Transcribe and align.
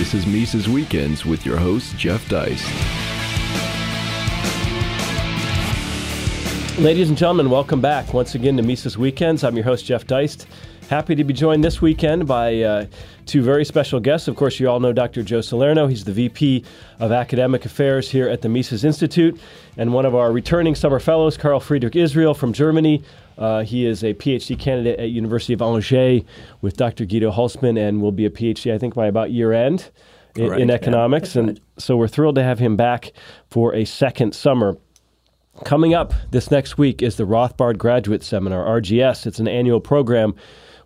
This 0.00 0.14
is 0.14 0.26
Mises 0.26 0.66
Weekends 0.66 1.26
with 1.26 1.44
your 1.44 1.58
host, 1.58 1.94
Jeff 1.98 2.26
Deist. 2.26 2.64
Ladies 6.78 7.10
and 7.10 7.18
gentlemen, 7.18 7.50
welcome 7.50 7.82
back 7.82 8.14
once 8.14 8.34
again 8.34 8.56
to 8.56 8.62
Mises 8.62 8.96
Weekends. 8.96 9.44
I'm 9.44 9.56
your 9.56 9.66
host, 9.66 9.84
Jeff 9.84 10.06
Deist. 10.06 10.46
Happy 10.90 11.14
to 11.14 11.22
be 11.22 11.32
joined 11.32 11.62
this 11.62 11.80
weekend 11.80 12.26
by 12.26 12.62
uh, 12.62 12.84
two 13.24 13.42
very 13.42 13.64
special 13.64 14.00
guests. 14.00 14.26
Of 14.26 14.34
course, 14.34 14.58
you 14.58 14.68
all 14.68 14.80
know 14.80 14.92
Dr. 14.92 15.22
Joe 15.22 15.40
Salerno. 15.40 15.86
He's 15.86 16.02
the 16.02 16.10
VP 16.10 16.64
of 16.98 17.12
Academic 17.12 17.64
Affairs 17.64 18.10
here 18.10 18.28
at 18.28 18.42
the 18.42 18.48
Mises 18.48 18.84
Institute, 18.84 19.40
and 19.76 19.94
one 19.94 20.04
of 20.04 20.16
our 20.16 20.32
returning 20.32 20.74
summer 20.74 20.98
fellows, 20.98 21.36
Karl-Friedrich 21.36 21.94
Israel 21.94 22.34
from 22.34 22.52
Germany. 22.52 23.04
Uh, 23.38 23.62
he 23.62 23.86
is 23.86 24.02
a 24.02 24.14
PhD 24.14 24.58
candidate 24.58 24.98
at 24.98 25.10
University 25.10 25.52
of 25.52 25.62
Angers 25.62 26.24
with 26.60 26.76
Dr. 26.76 27.04
Guido 27.04 27.30
Hülsmann, 27.30 27.78
and 27.78 28.02
will 28.02 28.10
be 28.10 28.26
a 28.26 28.30
PhD, 28.30 28.74
I 28.74 28.78
think, 28.78 28.94
by 28.94 29.06
about 29.06 29.30
year 29.30 29.52
end 29.52 29.92
in, 30.34 30.52
in 30.54 30.70
economics. 30.72 31.36
Yeah, 31.36 31.42
and 31.42 31.48
right. 31.50 31.60
so 31.78 31.96
we're 31.96 32.08
thrilled 32.08 32.34
to 32.34 32.42
have 32.42 32.58
him 32.58 32.76
back 32.76 33.12
for 33.48 33.76
a 33.76 33.84
second 33.84 34.34
summer. 34.34 34.76
Coming 35.64 35.94
up 35.94 36.14
this 36.32 36.50
next 36.50 36.78
week 36.78 37.00
is 37.00 37.14
the 37.14 37.28
Rothbard 37.28 37.78
Graduate 37.78 38.24
Seminar, 38.24 38.64
RGS. 38.80 39.28
It's 39.28 39.38
an 39.38 39.46
annual 39.46 39.78
program 39.78 40.34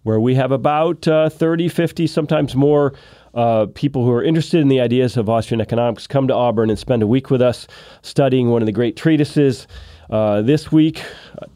where 0.04 0.20
we 0.20 0.36
have 0.36 0.52
about 0.52 1.08
uh, 1.08 1.28
30, 1.28 1.68
50, 1.68 2.06
sometimes 2.06 2.54
more 2.54 2.94
uh, 3.34 3.66
people 3.74 4.04
who 4.04 4.12
are 4.12 4.22
interested 4.22 4.60
in 4.60 4.68
the 4.68 4.80
ideas 4.80 5.16
of 5.16 5.28
Austrian 5.28 5.60
economics 5.60 6.06
come 6.06 6.28
to 6.28 6.34
Auburn 6.34 6.70
and 6.70 6.78
spend 6.78 7.02
a 7.02 7.06
week 7.06 7.30
with 7.30 7.42
us 7.42 7.66
studying 8.02 8.50
one 8.50 8.62
of 8.62 8.66
the 8.66 8.72
great 8.72 8.96
treatises. 8.96 9.66
Uh, 10.10 10.42
this 10.42 10.70
week, 10.70 11.02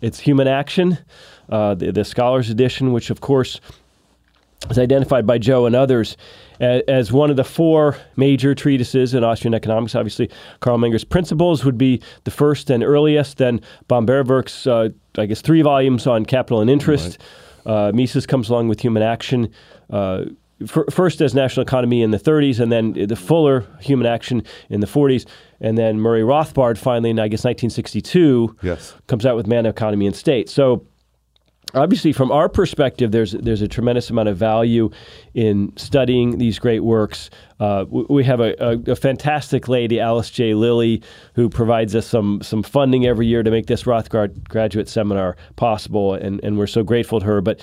it's 0.01 0.19
Human 0.19 0.48
Action, 0.48 0.98
uh, 1.51 1.74
the, 1.74 1.93
the 1.93 2.05
Scholars 2.05 2.51
Edition, 2.51 2.93
which, 2.93 3.11
of 3.11 3.21
course, 3.21 3.61
is 4.71 4.79
identified 4.79 5.27
by 5.27 5.38
Joe 5.38 5.66
and 5.66 5.77
others 5.77 6.16
as 6.59 7.12
one 7.12 7.30
of 7.30 7.37
the 7.37 7.45
four 7.45 7.96
major 8.16 8.55
treatises 8.55 9.15
in 9.15 9.23
Austrian 9.23 9.55
economics. 9.55 9.95
Obviously, 9.95 10.29
Karl 10.59 10.79
Menger's 10.79 11.05
Principles 11.05 11.65
would 11.65 11.79
be 11.79 12.02
the 12.24 12.33
first 12.33 12.68
and 12.68 12.83
earliest. 12.83 13.38
Then 13.38 13.60
Böhm-Bawerk's, 13.88 14.66
uh, 14.66 14.88
I 15.16 15.27
guess, 15.27 15.40
three 15.40 15.62
volumes 15.62 16.07
on 16.07 16.27
capital 16.27 16.60
and 16.60 16.68
interest. 16.68 17.21
Uh, 17.21 17.24
Mises 17.95 18.27
comes 18.27 18.49
along 18.51 18.69
with 18.69 18.80
Human 18.80 19.02
Action. 19.02 19.51
Uh, 19.91 20.24
fir- 20.66 20.87
First 20.91 21.21
as 21.21 21.35
national 21.35 21.63
economy 21.65 22.02
in 22.02 22.11
the 22.11 22.19
30s, 22.19 22.59
and 22.61 22.73
then 22.73 22.93
the 22.95 23.15
fuller 23.16 23.65
human 23.80 24.07
action 24.07 24.43
in 24.71 24.80
the 24.80 24.87
40s, 24.87 25.27
and 25.61 25.77
then 25.79 26.01
Murray 26.01 26.23
Rothbard 26.23 26.79
finally 26.79 27.11
in 27.11 27.19
I 27.21 27.29
guess 27.29 27.45
1962 27.45 28.57
Yes. 28.63 28.95
comes 29.07 29.24
out 29.27 29.37
with 29.37 29.46
Man, 29.46 29.66
Economy, 29.66 30.07
and 30.07 30.16
State. 30.16 30.49
So 30.49 30.85
obviously 31.74 32.13
from 32.13 32.30
our 32.30 32.49
perspective 32.49 33.11
there's 33.11 33.33
there's 33.33 33.63
a 33.63 33.69
tremendous 33.69 34.11
amount 34.11 34.29
of 34.29 34.37
value 34.37 34.91
in 35.35 35.73
studying 35.77 36.38
these 36.38 36.59
great 36.59 36.80
works. 36.80 37.30
Uh, 37.61 37.85
we, 37.88 38.23
have 38.23 38.41
a, 38.41 38.55
a, 38.65 38.93
a 38.93 38.97
fantastic 38.97 39.69
lady 39.69 39.99
alice 39.99 40.30
j. 40.30 40.55
Lilly 40.55 41.02
who 41.35 41.49
provides 41.49 41.95
us 41.95 42.07
some 42.07 42.41
some 42.43 42.63
funding 42.63 43.07
every 43.07 43.27
year 43.27 43.43
to 43.43 43.51
make 43.51 43.66
this 43.66 43.85
rothbard 43.85 44.49
graduate 44.49 44.89
seminar 44.89 45.37
possible 45.57 46.15
and, 46.15 46.43
and 46.43 46.59
we're 46.59 46.66
so 46.66 46.83
grateful 46.83 47.21
to 47.21 47.27
her. 47.27 47.41
But 47.41 47.61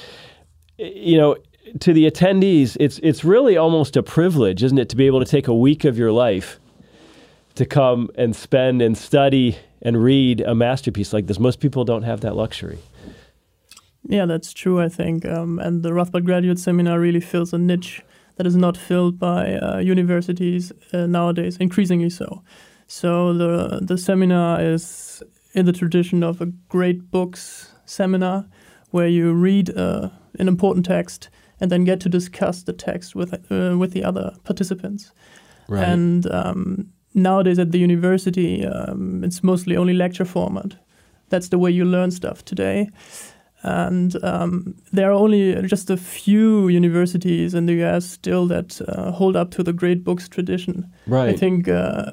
you 0.77 1.17
know 1.17 1.37
to 1.79 1.93
the 1.93 2.09
attendees 2.09 2.77
it's 2.79 2.99
it's 2.99 3.23
really 3.23 3.57
almost 3.57 3.97
a 3.97 4.03
privilege 4.03 4.61
isn't 4.61 4.77
it 4.77 4.89
to 4.89 4.95
be 4.95 5.07
able 5.07 5.19
to 5.19 5.25
take 5.25 5.47
a 5.47 5.55
week 5.55 5.83
of 5.83 5.97
your 5.97 6.11
life 6.11 6.59
to 7.55 7.65
come 7.65 8.09
and 8.15 8.35
spend 8.35 8.81
and 8.81 8.97
study 8.97 9.57
and 9.81 10.03
read 10.03 10.41
a 10.41 10.55
masterpiece 10.55 11.13
like 11.13 11.27
this. 11.27 11.39
Most 11.39 11.59
people 11.59 11.85
don't 11.85 12.03
have 12.03 12.21
that 12.21 12.35
luxury 12.35 12.79
Yeah, 14.07 14.25
that's 14.25 14.53
true, 14.53 14.79
I 14.79 14.89
think. 14.89 15.25
Um, 15.25 15.59
and 15.59 15.83
the 15.83 15.89
Rothbard 15.89 16.25
Graduate 16.25 16.59
Seminar 16.59 16.99
really 16.99 17.19
fills 17.19 17.53
a 17.53 17.57
niche 17.57 18.03
that 18.35 18.45
is 18.45 18.55
not 18.55 18.77
filled 18.77 19.17
by 19.17 19.55
uh, 19.55 19.79
universities 19.79 20.71
uh, 20.93 21.07
nowadays, 21.07 21.57
increasingly 21.57 22.09
so. 22.09 22.43
So 22.87 23.33
the, 23.33 23.79
the 23.81 23.97
seminar 23.97 24.61
is 24.61 25.23
in 25.53 25.65
the 25.65 25.73
tradition 25.73 26.21
of 26.21 26.41
a 26.41 26.47
great 26.69 27.09
books 27.09 27.71
seminar 27.85 28.45
where 28.91 29.07
you 29.07 29.33
read 29.33 29.75
uh, 29.75 30.09
an 30.37 30.47
important 30.47 30.85
text 30.85 31.29
and 31.59 31.71
then 31.71 31.83
get 31.85 31.99
to 32.01 32.09
discuss 32.09 32.63
the 32.63 32.73
text 32.73 33.15
with, 33.15 33.33
uh, 33.33 33.77
with 33.77 33.93
the 33.93 34.03
other 34.03 34.35
participants. 34.43 35.11
Right. 35.67 35.83
And 35.83 36.29
um, 36.31 36.91
nowadays 37.13 37.57
at 37.57 37.71
the 37.71 37.79
university, 37.79 38.65
um, 38.65 39.23
it's 39.23 39.41
mostly 39.41 39.77
only 39.77 39.93
lecture 39.93 40.25
format. 40.25 40.75
That's 41.29 41.49
the 41.49 41.57
way 41.57 41.71
you 41.71 41.85
learn 41.85 42.11
stuff 42.11 42.45
today. 42.45 42.89
And 43.65 44.23
um, 44.23 44.75
there 44.93 45.09
are 45.09 45.13
only 45.13 45.59
just 45.63 45.89
a 45.89 45.97
few 45.97 46.67
universities 46.67 47.55
in 47.55 47.65
the 47.65 47.83
US 47.83 48.05
still 48.05 48.45
that 48.47 48.79
uh, 48.87 49.09
hold 49.11 49.35
up 49.35 49.49
to 49.51 49.63
the 49.63 49.73
great 49.73 50.03
books 50.03 50.29
tradition. 50.29 50.85
Right. 51.07 51.29
I 51.29 51.33
think 51.33 51.67
uh, 51.67 52.11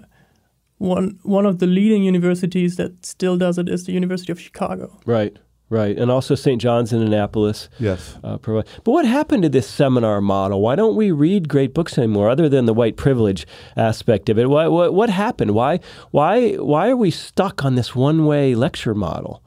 one 0.79 1.19
one 1.23 1.45
of 1.45 1.59
the 1.59 1.67
leading 1.67 2.05
universities 2.05 2.77
that 2.77 3.05
still 3.05 3.37
does 3.37 3.59
it 3.59 3.69
is 3.69 3.85
the 3.85 3.93
University 3.93 4.33
of 4.33 4.41
Chicago. 4.41 4.99
Right, 5.05 5.37
right, 5.69 5.95
and 5.99 6.11
also 6.11 6.35
St. 6.35 6.59
John's 6.59 6.91
in 6.91 7.03
Annapolis. 7.03 7.69
Yes. 7.79 8.19
Uh. 8.25 8.39
But 8.39 8.67
what 8.85 9.05
happened 9.05 9.43
to 9.43 9.51
this 9.51 9.69
seminar 9.69 10.23
model? 10.23 10.63
Why 10.63 10.75
don't 10.75 10.97
we 10.97 11.11
read 11.11 11.51
great 11.51 11.75
books 11.75 11.99
anymore, 11.99 12.31
other 12.31 12.49
than 12.49 12.65
the 12.65 12.75
white 12.75 12.97
privilege 12.97 13.47
aspect 13.77 14.31
of 14.31 14.39
it? 14.39 14.49
What 14.49 14.73
what, 14.73 14.95
what 14.95 15.11
happened? 15.11 15.51
Why 15.51 15.81
why 16.13 16.55
why 16.55 16.89
are 16.89 16.97
we 16.97 17.11
stuck 17.11 17.63
on 17.63 17.75
this 17.75 17.95
one 17.95 18.25
way 18.25 18.55
lecture 18.55 18.95
model? 18.95 19.45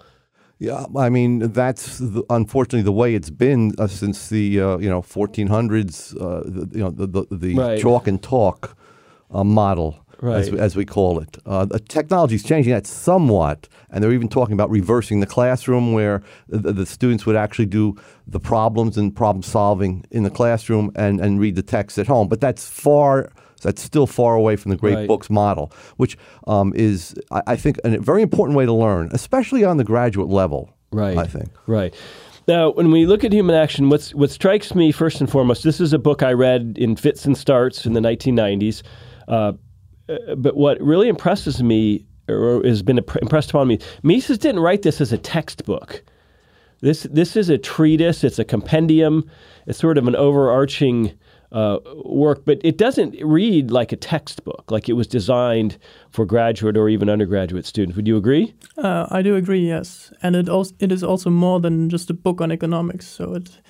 Yeah, 0.57 0.85
I 0.95 1.09
mean 1.09 1.39
that's 1.51 1.97
the, 1.97 2.23
unfortunately 2.29 2.83
the 2.83 2.91
way 2.93 3.13
it's 3.13 3.29
been 3.29 3.73
uh, 3.77 3.87
since 3.87 4.29
the 4.29 4.61
uh, 4.61 4.77
you 4.77 4.89
know 4.89 5.01
1400s. 5.01 6.15
Uh, 6.15 6.43
the, 6.45 6.77
you 6.77 6.83
know 6.83 6.91
the 6.91 7.07
the, 7.07 7.25
the 7.31 7.55
Right. 7.55 7.79
chalk 7.79 8.07
and 8.07 8.21
talk 8.21 8.77
uh, 9.31 9.43
model, 9.43 9.97
as, 10.23 10.49
Right. 10.51 10.59
as 10.61 10.75
we 10.77 10.85
call 10.85 11.19
it. 11.19 11.37
Uh, 11.45 11.65
the 11.65 11.79
technology 11.79 12.35
is 12.35 12.43
changing 12.43 12.71
that 12.73 12.87
somewhat, 12.87 13.67
and 13.89 14.01
they're 14.01 14.13
even 14.13 14.29
talking 14.29 14.53
about 14.53 14.69
reversing 14.69 15.19
the 15.19 15.25
classroom, 15.27 15.91
where 15.91 16.21
the, 16.47 16.71
the 16.71 16.85
students 16.85 17.25
would 17.25 17.35
actually 17.35 17.65
do 17.65 17.95
the 18.25 18.39
problems 18.39 18.97
and 18.97 19.13
problem 19.13 19.43
solving 19.43 20.05
in 20.09 20.23
the 20.23 20.29
classroom 20.29 20.89
and 20.95 21.19
and 21.19 21.41
read 21.41 21.55
the 21.55 21.63
text 21.63 21.97
at 21.97 22.07
home. 22.07 22.29
But 22.29 22.39
that's 22.39 22.65
far. 22.69 23.29
That's 23.65 23.81
still 23.81 24.07
far 24.07 24.35
away 24.35 24.55
from 24.55 24.69
the 24.69 24.77
great 24.77 24.95
Right. 24.95 25.07
books 25.07 25.29
model, 25.29 25.71
which 25.97 26.17
um, 26.47 26.71
is, 26.75 27.15
I, 27.31 27.41
I 27.47 27.55
think, 27.55 27.79
a 27.83 27.97
very 27.97 28.21
important 28.21 28.55
way 28.55 28.65
to 28.65 28.73
learn, 28.73 29.09
especially 29.11 29.63
on 29.63 29.77
the 29.77 29.83
graduate 29.83 30.29
level. 30.29 30.69
Right. 30.91 31.17
I 31.17 31.25
think. 31.25 31.49
Right. 31.67 31.93
Now, 32.47 32.71
when 32.71 32.91
we 32.91 33.07
look 33.07 33.23
at 33.23 33.33
human 33.33 33.55
action, 33.55 33.89
what's, 33.89 34.13
what 34.13 34.29
strikes 34.29 34.75
me 34.75 34.91
first 34.91 35.19
and 35.19 35.29
foremost, 35.29 35.63
this 35.63 35.81
is 35.81 35.93
a 35.93 35.97
book 35.99 36.21
I 36.21 36.31
read 36.33 36.77
in 36.79 36.95
fits 36.95 37.25
and 37.25 37.35
starts 37.35 37.85
in 37.87 37.93
the 37.93 37.99
1990s. 37.99 38.83
Uh, 39.27 39.53
but 40.37 40.55
what 40.55 40.79
really 40.79 41.07
impresses 41.09 41.63
me, 41.63 42.05
or 42.29 42.61
has 42.63 42.83
been 42.83 42.99
impressed 42.99 43.49
upon 43.49 43.67
me, 43.67 43.79
Mises 44.03 44.37
didn't 44.37 44.61
write 44.61 44.83
this 44.83 45.01
as 45.01 45.11
a 45.11 45.17
textbook. 45.17 46.03
This 46.81 47.03
this 47.09 47.35
is 47.35 47.49
a 47.49 47.57
treatise. 47.57 48.23
It's 48.23 48.37
a 48.37 48.45
compendium. 48.45 49.27
It's 49.65 49.79
sort 49.79 49.97
of 49.97 50.07
an 50.07 50.15
overarching 50.15 51.17
uh, 51.55 51.79
work, 52.03 52.43
but 52.45 52.59
it 52.63 52.77
doesn't 52.77 53.15
read 53.23 53.71
like 53.71 53.93
a 53.93 53.95
textbook. 53.95 54.71
Like 54.71 54.89
it 54.89 54.95
was 54.95 55.07
designed 55.07 55.77
for 56.11 56.25
graduate 56.25 56.77
or 56.77 56.89
even 56.89 57.09
undergraduate 57.09 57.65
students. 57.65 57.95
Would 57.95 58.07
you 58.07 58.17
agree? 58.17 58.53
Uh, 58.77 59.05
I 59.17 59.21
do 59.23 59.35
agree, 59.35 59.65
yes, 59.67 60.11
and 60.21 60.35
it 60.35 60.49
also 60.49 60.75
it 60.79 60.91
is 60.91 61.03
also 61.03 61.29
more 61.29 61.61
than 61.61 61.89
just 61.89 62.09
a 62.09 62.13
book 62.13 62.41
on 62.41 62.51
economics. 62.51 63.07
So 63.07 63.35
it 63.35 63.61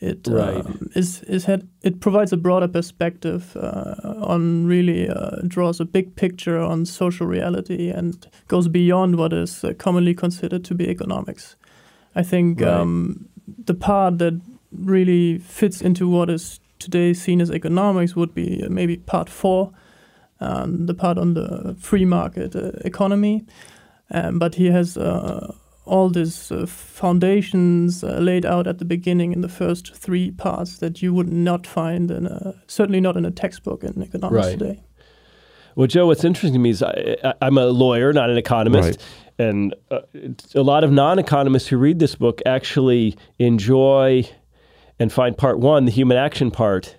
it 0.00 0.28
Right. 0.28 0.64
um, 0.66 0.88
is 0.94 1.22
is 1.28 1.44
had 1.46 1.60
it 1.82 1.98
provides 2.00 2.32
a 2.32 2.36
broader 2.36 2.68
perspective 2.68 3.56
uh, 3.56 4.26
on 4.34 4.68
really 4.68 5.08
uh, 5.08 5.40
draws 5.48 5.80
a 5.80 5.84
big 5.84 6.14
picture 6.14 6.58
on 6.60 6.86
social 6.86 7.26
reality 7.26 7.90
and 7.98 8.26
goes 8.48 8.68
beyond 8.68 9.16
what 9.16 9.32
is 9.32 9.64
uh, 9.64 9.72
commonly 9.78 10.14
considered 10.14 10.64
to 10.64 10.74
be 10.74 10.84
economics. 10.90 11.56
I 12.16 12.22
think 12.24 12.60
Right. 12.60 12.80
um, 12.80 13.26
the 13.66 13.74
part 13.74 14.18
that 14.18 14.34
really 14.84 15.38
fits 15.38 15.80
into 15.82 16.08
what 16.08 16.30
is 16.30 16.60
today 16.84 17.14
seen 17.14 17.40
as 17.40 17.50
economics 17.50 18.14
would 18.14 18.34
be 18.34 18.62
uh, 18.62 18.68
maybe 18.68 18.96
part 18.96 19.28
four, 19.28 19.72
um, 20.40 20.86
the 20.86 20.94
part 20.94 21.18
on 21.18 21.34
the 21.34 21.74
free 21.78 22.04
market 22.04 22.54
uh, 22.56 22.72
economy. 22.84 23.44
Um, 24.10 24.38
but 24.38 24.54
he 24.54 24.66
has 24.70 24.96
uh, 24.96 25.54
all 25.84 26.10
these 26.10 26.52
uh, 26.52 26.66
foundations 26.66 28.04
uh, 28.04 28.18
laid 28.18 28.44
out 28.46 28.66
at 28.66 28.78
the 28.78 28.84
beginning 28.84 29.32
in 29.32 29.40
the 29.40 29.48
first 29.48 29.94
three 29.94 30.30
parts 30.30 30.78
that 30.78 31.02
you 31.02 31.12
would 31.14 31.32
not 31.32 31.66
find 31.66 32.10
in 32.10 32.26
a, 32.26 32.54
certainly 32.66 33.00
not 33.00 33.16
in 33.16 33.24
a 33.24 33.30
textbook 33.30 33.82
in 33.84 34.02
economics 34.02 34.46
Right. 34.46 34.58
today. 34.58 34.82
Well, 35.76 35.88
Joe, 35.88 36.06
what's 36.06 36.24
interesting 36.24 36.52
to 36.52 36.58
me 36.58 36.70
is 36.70 36.82
I, 36.82 37.16
I, 37.24 37.34
I'm 37.42 37.58
a 37.58 37.66
lawyer, 37.66 38.12
not 38.12 38.30
an 38.30 38.38
economist. 38.38 39.00
Right. 39.00 39.46
And 39.46 39.74
uh, 39.90 40.00
a 40.54 40.62
lot 40.62 40.84
of 40.84 40.92
non 40.92 41.18
economists 41.18 41.66
who 41.66 41.76
read 41.76 41.98
this 41.98 42.14
book 42.14 42.40
actually 42.46 43.16
enjoy 43.38 44.28
and 44.98 45.12
find 45.12 45.36
part 45.36 45.58
one, 45.58 45.84
the 45.84 45.92
human 45.92 46.16
action 46.16 46.50
part, 46.50 46.96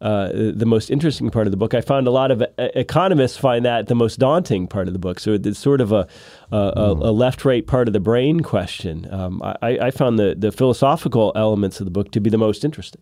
uh, 0.00 0.30
the 0.32 0.66
most 0.66 0.90
interesting 0.90 1.30
part 1.30 1.46
of 1.46 1.50
the 1.52 1.56
book. 1.56 1.74
I 1.74 1.80
found 1.80 2.06
a 2.06 2.10
lot 2.10 2.30
of 2.30 2.42
economists 2.58 3.36
find 3.36 3.64
that 3.64 3.86
the 3.86 3.94
most 3.94 4.18
daunting 4.18 4.66
part 4.66 4.88
of 4.88 4.92
the 4.92 4.98
book. 4.98 5.20
So 5.20 5.34
it's 5.34 5.58
sort 5.58 5.80
of 5.80 5.92
a, 5.92 6.08
a, 6.50 6.56
a, 6.56 6.92
a 6.92 7.12
left 7.12 7.44
right 7.44 7.64
part 7.64 7.88
of 7.88 7.92
the 7.92 8.00
brain 8.00 8.40
question. 8.40 9.12
Um, 9.12 9.40
I, 9.42 9.78
I 9.78 9.90
found 9.90 10.18
the, 10.18 10.34
the 10.36 10.50
philosophical 10.50 11.32
elements 11.36 11.80
of 11.80 11.84
the 11.86 11.92
book 11.92 12.10
to 12.12 12.20
be 12.20 12.30
the 12.30 12.38
most 12.38 12.64
interesting. 12.64 13.00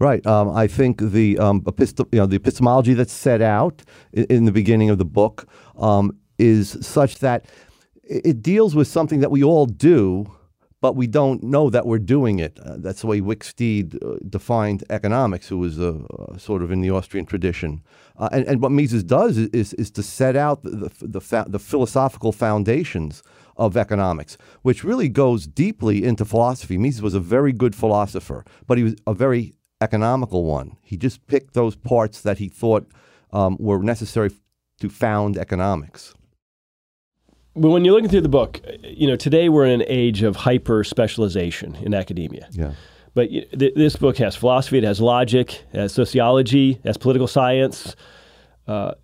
Right. 0.00 0.26
Um, 0.26 0.50
I 0.50 0.66
think 0.66 1.00
the 1.00 1.38
um, 1.38 1.60
epistem- 1.62 2.08
you 2.10 2.18
know, 2.18 2.26
the 2.26 2.36
epistemology 2.36 2.94
that's 2.94 3.12
set 3.12 3.40
out 3.40 3.84
in, 4.12 4.24
in 4.24 4.44
the 4.44 4.52
beginning 4.52 4.90
of 4.90 4.98
the 4.98 5.04
book 5.04 5.48
um, 5.78 6.18
is 6.36 6.76
such 6.80 7.18
that 7.20 7.46
it 8.02 8.42
deals 8.42 8.74
with 8.74 8.88
something 8.88 9.20
that 9.20 9.30
we 9.30 9.44
all 9.44 9.66
do, 9.66 10.26
but 10.84 10.96
we 10.96 11.06
don't 11.06 11.42
know 11.42 11.70
that 11.70 11.86
we're 11.86 12.06
doing 12.16 12.40
it. 12.40 12.60
Uh, 12.60 12.76
that's 12.76 13.00
the 13.00 13.06
way 13.06 13.18
Wicksteed 13.18 13.86
uh, 13.94 14.18
defined 14.28 14.84
economics, 14.90 15.48
who 15.48 15.56
was 15.56 15.80
uh, 15.80 15.86
uh, 15.86 16.36
sort 16.36 16.62
of 16.62 16.70
in 16.70 16.82
the 16.82 16.90
Austrian 16.90 17.24
tradition. 17.24 17.82
Uh, 18.18 18.28
and, 18.32 18.46
and 18.46 18.60
what 18.60 18.70
Mises 18.70 19.02
does 19.02 19.38
is, 19.38 19.48
is, 19.54 19.72
is 19.82 19.90
to 19.92 20.02
set 20.02 20.36
out 20.36 20.62
the, 20.62 20.90
the, 21.00 21.06
the, 21.18 21.44
the 21.48 21.58
philosophical 21.58 22.32
foundations 22.32 23.22
of 23.56 23.78
economics, 23.78 24.36
which 24.60 24.84
really 24.84 25.08
goes 25.08 25.46
deeply 25.46 26.04
into 26.04 26.22
philosophy. 26.26 26.76
Mises 26.76 27.00
was 27.00 27.14
a 27.14 27.28
very 27.36 27.54
good 27.54 27.74
philosopher, 27.74 28.44
but 28.66 28.76
he 28.76 28.84
was 28.84 28.94
a 29.06 29.14
very 29.14 29.54
economical 29.80 30.44
one. 30.44 30.76
He 30.82 30.98
just 30.98 31.26
picked 31.26 31.54
those 31.54 31.76
parts 31.76 32.20
that 32.20 32.36
he 32.36 32.48
thought 32.50 32.86
um, 33.32 33.56
were 33.58 33.82
necessary 33.82 34.32
to 34.80 34.90
found 34.90 35.38
economics. 35.38 36.12
When 37.54 37.84
you're 37.84 37.94
looking 37.94 38.10
through 38.10 38.22
the 38.22 38.28
book, 38.28 38.60
you 38.82 39.06
know, 39.06 39.16
today 39.16 39.48
we're 39.48 39.64
in 39.64 39.80
an 39.80 39.86
age 39.88 40.22
of 40.22 40.34
hyper 40.34 40.82
specialization 40.82 41.76
in 41.76 41.94
academia. 41.94 42.48
Yeah. 42.50 42.72
But 43.14 43.30
th- 43.30 43.74
this 43.74 43.94
book 43.94 44.16
has 44.18 44.34
philosophy, 44.34 44.78
it 44.78 44.84
has 44.84 45.00
logic, 45.00 45.62
it 45.72 45.78
has 45.78 45.92
sociology, 45.92 46.72
it 46.72 46.84
has 46.84 46.96
political 46.96 47.28
science. 47.28 47.94
Uh, 48.66 48.94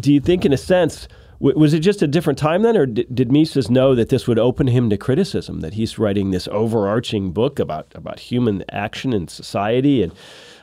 do 0.00 0.10
you 0.10 0.20
think, 0.20 0.46
in 0.46 0.54
a 0.54 0.56
sense, 0.56 1.06
w- 1.38 1.58
was 1.58 1.74
it 1.74 1.80
just 1.80 2.00
a 2.00 2.06
different 2.06 2.38
time 2.38 2.62
then, 2.62 2.78
or 2.78 2.86
did, 2.86 3.14
did 3.14 3.30
Mises 3.30 3.68
know 3.68 3.94
that 3.94 4.08
this 4.08 4.26
would 4.26 4.38
open 4.38 4.68
him 4.68 4.88
to 4.88 4.96
criticism? 4.96 5.60
That 5.60 5.74
he's 5.74 5.98
writing 5.98 6.30
this 6.30 6.48
overarching 6.48 7.32
book 7.32 7.58
about 7.58 7.88
about 7.94 8.20
human 8.20 8.64
action 8.70 9.12
and 9.12 9.28
society, 9.28 10.02
and 10.02 10.14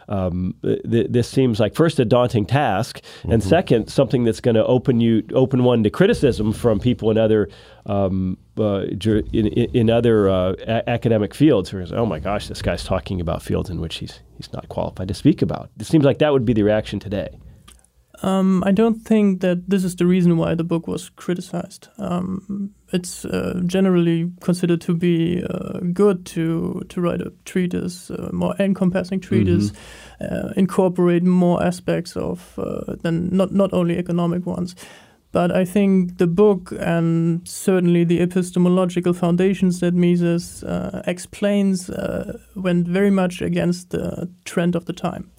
um, 0.08 0.56
th- 0.64 1.08
this 1.10 1.30
seems 1.30 1.60
like 1.60 1.76
first 1.76 2.00
a 2.00 2.06
daunting 2.06 2.46
task, 2.46 3.02
and 3.24 3.44
second 3.44 3.88
something 3.88 4.24
that's 4.24 4.40
going 4.40 4.56
to 4.56 4.66
open 4.66 5.00
you 5.00 5.24
open 5.34 5.64
one 5.64 5.84
to 5.84 5.90
criticism 5.90 6.54
from 6.54 6.80
people 6.80 7.12
in 7.12 7.18
other 7.18 7.50
um, 7.86 8.38
uh, 8.58 8.84
in, 8.84 9.48
in 9.48 9.70
in 9.74 9.90
other 9.90 10.30
uh, 10.30 10.54
a- 10.60 10.90
academic 10.90 11.34
fields. 11.34 11.70
Who 11.70 11.80
are, 11.80 11.86
oh 11.94 12.06
my 12.06 12.20
gosh, 12.20 12.48
this 12.48 12.62
guy's 12.62 12.84
talking 12.84 13.22
about 13.22 13.42
fields 13.42 13.70
in 13.70 13.80
which 13.80 13.96
he's 13.96 14.22
he's 14.38 14.52
not 14.54 14.70
qualified 14.70 15.08
to 15.08 15.14
speak 15.14 15.42
about. 15.42 15.70
It 15.80 15.86
seems 15.86 16.06
like 16.06 16.20
that 16.20 16.32
would 16.32 16.46
be 16.46 16.54
the 16.54 16.64
reaction 16.64 17.00
today. 17.00 17.30
Um, 18.22 18.64
I 18.66 18.72
don't 18.72 19.02
think 19.02 19.42
that 19.42 19.70
this 19.70 19.84
is 19.84 19.96
the 19.98 20.06
reason 20.06 20.38
why 20.38 20.56
the 20.56 20.64
book 20.64 20.88
was 20.88 21.10
criticized. 21.10 21.90
Um, 21.98 22.74
it's 22.94 23.26
uh, 23.26 23.60
generally 23.66 24.32
considered 24.42 24.82
to 24.82 24.94
be 24.94 25.44
uh, 25.44 25.80
good 25.94 26.26
to 26.28 26.84
to 26.90 27.02
write 27.02 27.22
a 27.22 27.32
treatise, 27.44 28.10
a 28.10 28.32
more 28.32 28.56
encompassing 28.60 29.20
treatise, 29.20 29.74
uh, 30.22 30.54
incorporate 30.56 31.24
more 31.24 31.64
aspects 31.64 32.16
of 32.16 32.58
uh, 32.58 32.96
than 33.02 33.36
not 33.36 33.52
not 33.52 33.74
only 33.74 33.98
economic 33.98 34.46
ones. 34.46 34.76
But 35.34 35.52
I 35.52 35.66
think 35.66 36.20
the 36.20 36.28
book 36.28 36.72
and 36.80 37.42
certainly 37.48 38.04
the 38.04 38.22
epistemological 38.22 39.14
foundations 39.14 39.80
that 39.80 39.96
Mises 39.96 40.64
uh, 40.64 41.02
explains 41.08 41.90
uh, 41.90 42.38
went 42.56 42.88
very 42.88 43.10
much 43.10 43.42
against 43.42 43.90
the 43.90 44.30
trend 44.46 44.76
of 44.76 44.86
the 44.86 44.94
time. 44.94 45.32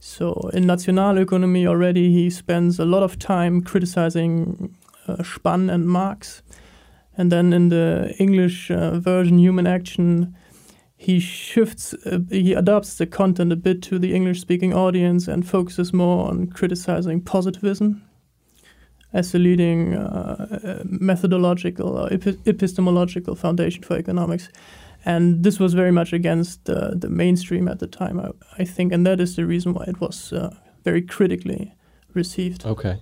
So 0.00 0.50
in 0.54 0.64
Nationalökonomie 0.64 1.66
already 1.66 2.10
he 2.10 2.30
spends 2.30 2.80
a 2.80 2.86
lot 2.86 3.02
of 3.02 3.18
time 3.18 3.60
criticizing 3.60 4.74
uh, 5.06 5.16
Spann 5.16 5.70
and 5.70 5.86
Marx. 5.86 6.42
And 7.16 7.30
then 7.30 7.52
in 7.52 7.68
the 7.68 8.14
English 8.18 8.70
uh, 8.70 8.98
version, 8.98 9.38
Human 9.38 9.66
Action, 9.66 10.34
he 10.96 11.20
shifts, 11.20 11.94
uh, 12.06 12.20
he 12.30 12.54
adapts 12.54 12.96
the 12.96 13.06
content 13.06 13.52
a 13.52 13.56
bit 13.56 13.82
to 13.82 13.98
the 13.98 14.14
English 14.14 14.40
speaking 14.40 14.72
audience 14.72 15.28
and 15.28 15.46
focuses 15.46 15.92
more 15.92 16.28
on 16.28 16.46
criticizing 16.46 17.20
positivism 17.20 18.02
as 19.12 19.32
the 19.32 19.38
leading 19.38 19.94
uh, 19.94 20.58
uh, 20.64 20.82
methodological 20.84 21.98
or 21.98 22.12
epi- 22.12 22.38
epistemological 22.46 23.34
foundation 23.34 23.82
for 23.82 23.96
economics. 23.96 24.48
And 25.04 25.42
this 25.42 25.58
was 25.58 25.74
very 25.74 25.90
much 25.90 26.12
against 26.12 26.70
uh, 26.70 26.92
the 26.94 27.10
mainstream 27.10 27.68
at 27.68 27.80
the 27.80 27.88
time, 27.88 28.20
I, 28.20 28.30
I 28.58 28.64
think, 28.64 28.92
and 28.92 29.04
that 29.04 29.20
is 29.20 29.36
the 29.36 29.44
reason 29.44 29.74
why 29.74 29.84
it 29.88 30.00
was 30.00 30.32
uh, 30.32 30.54
very 30.84 31.02
critically 31.02 31.74
received. 32.14 32.64
Okay. 32.64 33.00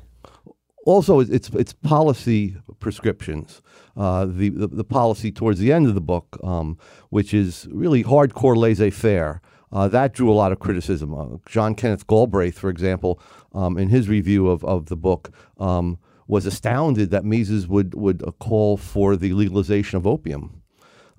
Also 0.87 1.21
it's 1.21 1.49
it's 1.51 1.73
policy 1.73 2.57
prescriptions. 2.79 3.63
Uh, 3.97 4.25
the, 4.25 4.49
the 4.51 4.69
the 4.69 4.85
policy 4.85 5.31
towards 5.31 5.59
the 5.59 5.73
end 5.73 5.87
of 5.87 5.95
the 5.95 6.01
book, 6.01 6.39
um, 6.43 6.79
which 7.11 7.35
is 7.35 7.69
really 7.71 8.05
hardcore 8.05 8.57
laissez-faire. 8.57 9.41
Uh, 9.73 9.87
that 9.89 10.13
drew 10.13 10.31
a 10.31 10.35
lot 10.35 10.53
of 10.53 10.59
criticism. 10.59 11.15
Uh, 11.15 11.37
John 11.47 11.75
Kenneth 11.75 12.07
Galbraith, 12.07 12.59
for 12.59 12.71
example, 12.71 13.21
um, 13.55 13.79
in 13.79 13.89
his 13.89 14.09
review 14.09 14.49
of, 14.49 14.65
of 14.65 14.87
the 14.87 14.97
book, 14.97 15.31
um, 15.59 15.99
was 16.27 16.45
astounded 16.47 17.11
that 17.11 17.25
Mises 17.25 17.69
would 17.69 17.95
would 17.95 18.23
uh, 18.23 18.31
call 18.33 18.77
for 18.77 19.17
the 19.17 19.33
legalization 19.33 19.97
of 19.97 20.07
opium. 20.07 20.63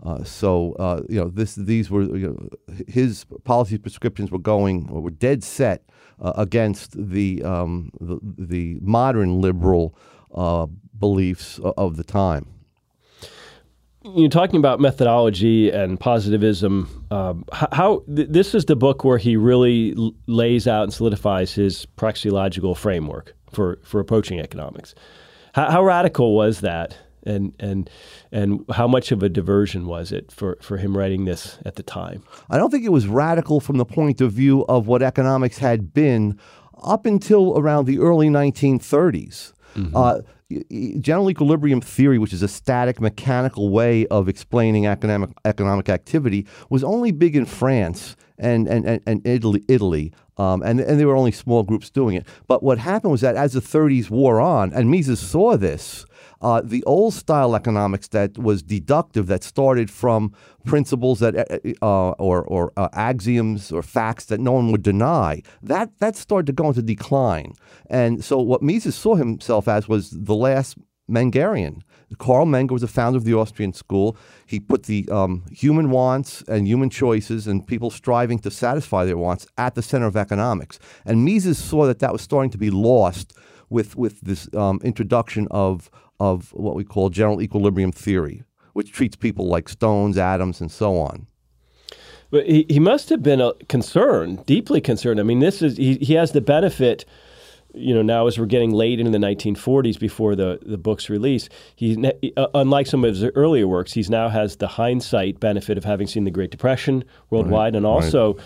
Uh, 0.04 0.24
so 0.24 0.74
uh, 0.80 1.02
you 1.08 1.20
know 1.20 1.30
this 1.30 1.56
these 1.56 1.92
were 1.92 2.04
you 2.04 2.28
know, 2.28 2.76
his 2.88 3.26
policy 3.44 3.78
prescriptions 3.78 4.32
were 4.32 4.40
going 4.40 4.88
were 4.88 5.12
dead 5.12 5.44
set 5.44 5.84
uh, 6.22 6.34
against 6.36 6.92
the, 7.10 7.44
um, 7.44 7.92
the 8.00 8.20
the 8.38 8.78
modern 8.82 9.42
liberal 9.42 9.98
uh, 10.36 10.68
beliefs 10.98 11.60
of 11.64 11.98
the 11.98 12.04
time. 12.04 12.46
you're 14.04 14.30
talking 14.30 14.58
about 14.58 14.80
methodology 14.80 15.70
and 15.70 16.00
positivism. 16.00 17.06
Um, 17.12 17.46
how 17.52 18.04
th- 18.16 18.30
this 18.30 18.56
is 18.56 18.66
the 18.66 18.76
book 18.76 19.04
where 19.04 19.18
he 19.18 19.36
really 19.36 19.94
l- 19.98 20.14
lays 20.28 20.68
out 20.68 20.84
and 20.84 20.94
solidifies 20.94 21.54
his 21.54 21.86
praxeological 21.98 22.76
framework 22.76 23.36
for 23.52 23.80
for 23.84 24.00
approaching 24.00 24.40
economics. 24.40 24.96
How, 25.54 25.70
how 25.70 25.84
radical 25.84 26.34
was 26.36 26.62
that, 26.62 26.98
and 27.26 27.54
and 27.60 27.90
and 28.32 28.66
how 28.74 28.88
much 28.88 29.12
of 29.12 29.22
a 29.24 29.30
diversion 29.30 29.86
was 29.88 30.12
it 30.12 30.32
for 30.32 30.58
for 30.62 30.78
him 30.78 30.98
writing 30.98 31.26
this 31.26 31.58
at 31.66 31.76
the 31.76 31.84
time? 31.84 32.24
I 32.50 32.58
don't 32.58 32.72
think 32.72 32.86
it 32.86 32.92
was 32.92 33.08
radical 33.08 33.60
from 33.60 33.78
the 33.78 33.86
point 33.86 34.22
of 34.22 34.32
view 34.32 34.66
of 34.68 34.88
what 34.88 35.02
economics 35.02 35.58
had 35.60 35.94
been 35.94 36.40
up 36.84 37.06
until 37.06 37.58
around 37.60 37.86
the 37.86 38.00
early 38.00 38.28
1930s. 38.30 39.54
Uh, 39.96 40.22
y- 40.50 40.64
y- 40.70 40.94
general 41.00 41.30
equilibrium 41.30 41.80
theory, 41.80 42.18
which 42.18 42.34
is 42.34 42.42
a 42.42 42.48
static 42.48 43.00
mechanical 43.00 43.70
way 43.70 44.06
of 44.08 44.28
explaining 44.28 44.86
economic 44.86 45.30
economic 45.46 45.88
activity, 45.90 46.46
was 46.70 46.84
only 46.84 47.12
big 47.12 47.36
in 47.36 47.46
France 47.46 48.16
and 48.38 48.68
and 48.68 48.86
and, 48.86 49.02
and 49.06 49.26
Italy. 49.26 49.64
Italy. 49.68 50.12
Um, 50.38 50.64
and, 50.64 50.80
and 50.80 51.00
there 51.00 51.08
were 51.08 51.16
only 51.16 51.32
small 51.32 51.62
groups 51.62 51.92
doing 51.92 52.16
it. 52.16 52.26
But 52.48 52.64
what 52.64 52.80
happened 52.80 53.12
was 53.12 53.22
that 53.22 53.36
as 53.36 53.54
the 53.54 53.60
30s 53.60 54.10
wore 54.10 54.40
on, 54.40 54.74
and 54.74 54.90
Mises 54.90 55.20
saw 55.20 55.56
this, 55.56 56.04
uh, 56.42 56.62
the 56.64 56.84
old 56.86 57.14
style 57.14 57.56
economics 57.56 58.08
that 58.10 58.38
was 58.38 58.64
deductive, 58.64 59.28
that 59.28 59.44
started 59.44 59.90
from 59.90 60.34
principles 60.66 61.20
that 61.20 61.36
uh, 61.36 61.86
uh, 61.86 62.12
or 62.12 62.44
or 62.44 62.72
uh, 62.78 62.90
axioms 62.94 63.72
or 63.72 63.82
facts 63.82 64.26
that 64.26 64.40
no 64.40 64.52
one 64.52 64.72
would 64.72 64.84
deny, 64.84 65.42
that 65.62 65.90
that 66.00 66.16
started 66.16 66.48
to 66.48 66.54
go 66.54 66.68
into 66.68 66.82
decline. 66.82 67.54
And 67.90 68.24
so 68.24 68.40
what 68.40 68.62
Mises 68.62 68.96
saw 68.96 69.16
himself 69.16 69.68
as 69.68 69.88
was 69.88 70.12
the 70.12 70.36
last 70.36 70.78
Mengerian. 71.10 71.82
Karl 72.18 72.46
Menger 72.46 72.72
was 72.72 72.82
the 72.82 72.88
founder 72.88 73.18
of 73.18 73.24
the 73.24 73.34
Austrian 73.34 73.74
school. 73.74 74.18
He 74.46 74.60
put 74.60 74.84
the 74.84 75.08
um, 75.10 75.44
human 75.52 75.90
wants 75.90 76.42
and 76.48 76.68
human 76.68 76.90
choices 76.90 77.48
and 77.48 77.66
people 77.66 77.90
striving 77.90 78.40
to 78.40 78.52
satisfy 78.52 79.06
their 79.06 79.18
wants 79.18 79.48
at 79.58 79.76
the 79.76 79.82
center 79.82 80.08
of 80.08 80.18
economics. 80.18 80.80
And 81.06 81.24
Mises 81.26 81.58
saw 81.58 81.86
that 81.86 82.00
that 82.00 82.12
was 82.12 82.22
starting 82.22 82.52
to 82.52 82.58
be 82.58 82.70
lost 82.70 83.34
with 83.70 83.96
with 83.96 84.20
this 84.22 84.54
um, 84.54 84.80
introduction 84.84 85.48
of 85.52 85.90
of 86.30 86.54
what 86.54 86.76
we 86.76 86.84
call 86.84 87.10
general 87.10 87.42
equilibrium 87.42 87.92
theory, 87.92 88.44
which 88.74 88.92
treats 88.92 89.16
people 89.16 89.48
like 89.48 89.68
stones, 89.68 90.18
atoms, 90.18 90.62
and 90.62 90.72
so 90.72 90.98
on. 90.98 91.26
But 92.30 92.46
he, 92.48 92.66
he 92.70 92.80
must 92.80 93.10
have 93.10 93.22
been 93.24 93.42
uh, 93.42 93.54
concerned, 93.68 94.46
deeply 94.46 94.80
concerned. 94.82 95.20
I 95.20 95.24
mean, 95.24 95.40
this 95.40 95.62
is 95.62 95.78
he, 95.78 95.96
he 95.96 96.14
has 96.14 96.32
the 96.32 96.40
benefit, 96.40 97.04
you 97.74 97.94
know, 97.94 98.02
now 98.02 98.28
as 98.28 98.38
we're 98.40 98.46
getting 98.46 98.72
late 98.72 99.00
into 99.00 99.12
the 99.12 99.18
1940s 99.18 100.00
before 100.00 100.36
the, 100.36 100.60
the 100.62 100.78
book's 100.78 101.10
release, 101.10 101.50
ne- 101.82 102.34
uh, 102.38 102.48
unlike 102.54 102.88
some 102.88 103.04
of 103.04 103.16
his 103.16 103.24
earlier 103.36 103.68
works, 103.68 103.92
he's 103.94 104.10
now 104.10 104.30
has 104.30 104.58
the 104.58 104.68
hindsight 104.68 105.40
benefit 105.40 105.78
of 105.78 105.84
having 105.84 106.08
seen 106.08 106.24
the 106.24 106.32
Great 106.32 106.52
Depression 106.52 107.04
worldwide 107.32 107.76
and 107.76 107.86
also 107.86 108.38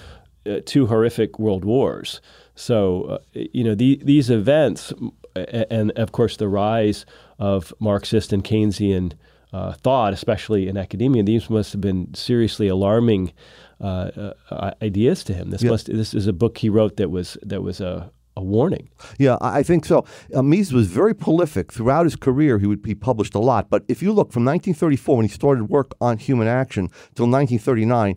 uh, 0.48 0.60
two 0.66 0.88
horrific 0.88 1.38
world 1.38 1.66
wars. 1.66 2.22
So, 2.56 3.04
uh, 3.04 3.18
you 3.34 3.64
know, 3.64 3.76
the, 3.76 4.00
these 4.04 4.30
events, 4.32 4.94
a- 5.36 5.72
and 5.72 5.92
of 5.92 6.12
course 6.12 6.38
the 6.38 6.48
rise 6.48 7.06
of 7.40 7.74
Marxist 7.80 8.34
and 8.34 8.44
Keynesian 8.44 9.14
uh, 9.54 9.74
thought, 9.74 10.14
especially 10.14 10.68
in 10.68 10.78
academia, 10.78 11.24
these 11.24 11.50
must 11.50 11.72
have 11.72 11.82
been 11.82 12.14
seriously 12.14 12.68
alarming 12.68 13.32
uh, 13.80 14.32
uh, 14.50 14.72
ideas 14.82 15.24
to 15.24 15.34
him. 15.34 15.50
This 15.50 15.64
must 15.64 15.88
this 15.88 16.14
is 16.14 16.28
a 16.28 16.34
book 16.34 16.58
he 16.58 16.70
wrote 16.70 16.98
that 16.98 17.10
was 17.10 17.38
that 17.42 17.62
was 17.62 17.80
a, 17.80 18.12
a 18.36 18.44
warning. 18.44 18.90
Yeah, 19.18 19.38
I 19.42 19.60
I 19.60 19.64
think 19.64 19.86
so. 19.86 20.06
Uh, 20.34 20.42
Mises 20.42 20.74
was 20.74 20.88
very 20.88 21.14
prolific 21.14 21.72
throughout 21.72 22.06
his 22.06 22.16
career. 22.16 22.60
He 22.60 22.68
would 22.68 22.82
be 22.82 22.96
published 22.96 23.36
a 23.36 23.40
lot, 23.40 23.70
but 23.70 23.84
if 23.88 24.02
you 24.02 24.12
look 24.12 24.34
from 24.34 24.44
1934 24.44 25.18
when 25.18 25.26
he 25.26 25.32
started 25.32 25.70
work 25.70 25.94
on 26.02 26.18
human 26.18 26.48
action 26.48 26.88
till 27.16 27.28
1939, 27.28 28.16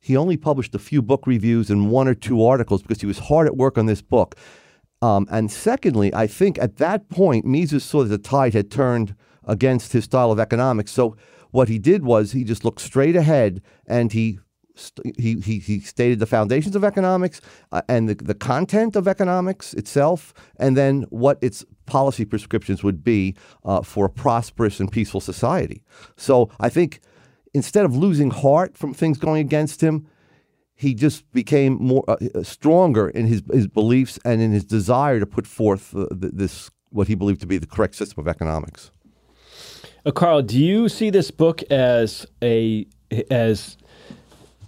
he 0.00 0.16
only 0.16 0.36
published 0.36 0.74
a 0.74 0.78
few 0.78 1.02
book 1.02 1.26
reviews 1.26 1.68
and 1.68 1.90
one 1.90 2.06
or 2.06 2.14
two 2.14 2.44
articles 2.44 2.82
because 2.82 3.00
he 3.00 3.06
was 3.06 3.18
hard 3.18 3.48
at 3.48 3.56
work 3.56 3.76
on 3.76 3.86
this 3.86 4.02
book. 4.02 4.36
Um, 5.02 5.26
and 5.30 5.50
secondly, 5.50 6.12
I 6.14 6.26
think 6.26 6.58
at 6.58 6.76
that 6.76 7.08
point, 7.08 7.44
Mises 7.44 7.84
saw 7.84 8.02
that 8.02 8.08
the 8.08 8.18
tide 8.18 8.54
had 8.54 8.70
turned 8.70 9.14
against 9.44 9.92
his 9.92 10.04
style 10.04 10.32
of 10.32 10.40
economics. 10.40 10.92
So 10.92 11.16
what 11.50 11.68
he 11.68 11.78
did 11.78 12.04
was 12.04 12.32
he 12.32 12.44
just 12.44 12.64
looked 12.64 12.80
straight 12.80 13.16
ahead 13.16 13.62
and 13.86 14.12
he 14.12 14.38
he, 15.18 15.40
he, 15.40 15.58
he 15.58 15.80
stated 15.80 16.18
the 16.18 16.26
foundations 16.26 16.76
of 16.76 16.84
economics 16.84 17.40
uh, 17.72 17.80
and 17.88 18.10
the, 18.10 18.14
the 18.14 18.34
content 18.34 18.94
of 18.94 19.08
economics 19.08 19.72
itself, 19.72 20.34
and 20.58 20.76
then 20.76 21.06
what 21.08 21.38
its 21.40 21.64
policy 21.86 22.26
prescriptions 22.26 22.84
would 22.84 23.02
be 23.02 23.34
uh, 23.64 23.80
for 23.80 24.04
a 24.04 24.10
prosperous 24.10 24.78
and 24.78 24.92
peaceful 24.92 25.20
society. 25.20 25.82
So 26.16 26.50
I 26.60 26.68
think 26.68 27.00
instead 27.54 27.86
of 27.86 27.96
losing 27.96 28.30
heart 28.30 28.76
from 28.76 28.92
things 28.92 29.16
going 29.16 29.40
against 29.40 29.82
him, 29.82 30.06
he 30.76 30.94
just 30.94 31.30
became 31.32 31.74
more 31.74 32.04
uh, 32.06 32.16
uh 32.34 32.42
stronger 32.42 33.08
in 33.08 33.26
his, 33.26 33.42
his 33.52 33.66
beliefs 33.66 34.18
and 34.24 34.40
in 34.40 34.52
his 34.52 34.64
desire 34.64 35.18
to 35.18 35.26
put 35.26 35.46
forth 35.46 35.94
uh, 35.96 36.06
this 36.10 36.70
what 36.90 37.08
he 37.08 37.14
believed 37.14 37.40
to 37.40 37.46
be 37.46 37.58
the 37.58 37.66
correct 37.66 37.94
system 37.94 38.20
of 38.20 38.28
economics. 38.28 38.90
Uh, 40.04 40.12
Karl, 40.12 40.42
do 40.42 40.58
you 40.58 40.88
see 40.88 41.10
this 41.10 41.30
book 41.30 41.62
as 41.64 42.26
a 42.42 42.86
as 43.30 43.76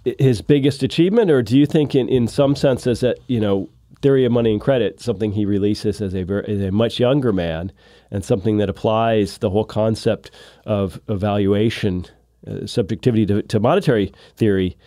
his 0.03 0.41
biggest 0.41 0.83
achievement, 0.83 1.29
or 1.29 1.41
do 1.41 1.57
you 1.57 1.65
think, 1.65 1.93
in, 1.95 2.07
in 2.09 2.27
some 2.27 2.55
senses, 2.55 3.01
that 3.01 3.19
you 3.27 3.39
know, 3.39 3.69
theory 4.01 4.25
of 4.25 4.31
money 4.31 4.51
and 4.51 4.61
credit, 4.61 5.01
something 5.01 5.31
he 5.31 5.45
releases 5.45 6.01
as 6.01 6.13
a 6.13 6.21
as 6.47 6.61
a 6.61 6.71
much 6.71 6.99
younger 6.99 7.33
man, 7.33 7.71
and 8.11 8.23
something 8.23 8.57
that 8.57 8.69
applies 8.69 9.37
the 9.39 9.49
whole 9.49 9.65
concept 9.65 10.31
of 10.65 10.99
evaluation, 11.09 12.05
uh, 12.47 12.65
subjectivity 12.65 13.25
to, 13.25 13.41
to 13.43 13.59
monetary 13.59 14.13
theory. 14.35 14.77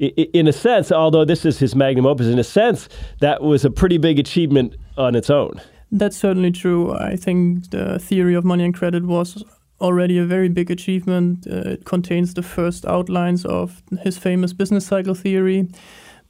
In 0.00 0.48
a 0.48 0.52
sense, 0.52 0.90
although 0.90 1.24
this 1.24 1.44
is 1.44 1.58
his 1.58 1.74
magnum 1.74 2.06
opus, 2.06 2.26
in 2.26 2.38
a 2.38 2.44
sense, 2.44 2.88
that 3.20 3.42
was 3.42 3.64
a 3.64 3.70
pretty 3.70 3.98
big 3.98 4.18
achievement 4.18 4.74
on 4.96 5.14
its 5.14 5.30
own. 5.30 5.60
That's 5.92 6.16
certainly 6.16 6.50
true. 6.52 6.92
I 6.94 7.16
think 7.16 7.70
the 7.70 7.98
theory 7.98 8.34
of 8.34 8.44
money 8.44 8.64
and 8.64 8.74
credit 8.74 9.04
was 9.04 9.44
already 9.80 10.18
a 10.18 10.24
very 10.24 10.48
big 10.48 10.70
achievement. 10.70 11.46
Uh, 11.46 11.70
it 11.70 11.84
contains 11.84 12.34
the 12.34 12.42
first 12.42 12.86
outlines 12.86 13.44
of 13.44 13.82
his 14.02 14.16
famous 14.18 14.52
business 14.52 14.86
cycle 14.86 15.14
theory. 15.14 15.68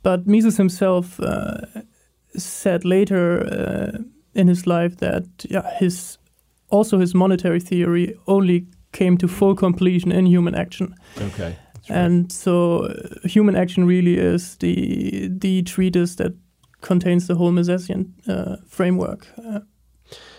But 0.02 0.26
Mises 0.26 0.56
himself 0.56 1.20
uh, 1.20 1.60
said 2.36 2.84
later 2.84 3.42
uh, 3.46 3.98
in 4.34 4.48
his 4.48 4.66
life 4.66 4.96
that 4.98 5.24
yeah, 5.48 5.70
his 5.78 6.18
also 6.70 6.98
his 6.98 7.14
monetary 7.14 7.60
theory 7.60 8.16
only 8.26 8.66
came 8.92 9.16
to 9.18 9.28
full 9.28 9.54
completion 9.54 10.10
in 10.12 10.26
human 10.26 10.54
action. 10.54 10.94
Okay. 11.20 11.56
Right. 11.88 11.98
And 11.98 12.32
so, 12.32 12.84
uh, 12.84 13.28
human 13.28 13.56
action 13.56 13.84
really 13.84 14.16
is 14.18 14.56
the 14.56 15.28
the 15.28 15.62
treatise 15.62 16.16
that 16.16 16.34
contains 16.80 17.26
the 17.26 17.34
whole 17.34 17.52
Misesian 17.52 18.12
uh, 18.28 18.56
framework. 18.66 19.26
Uh, 19.42 19.60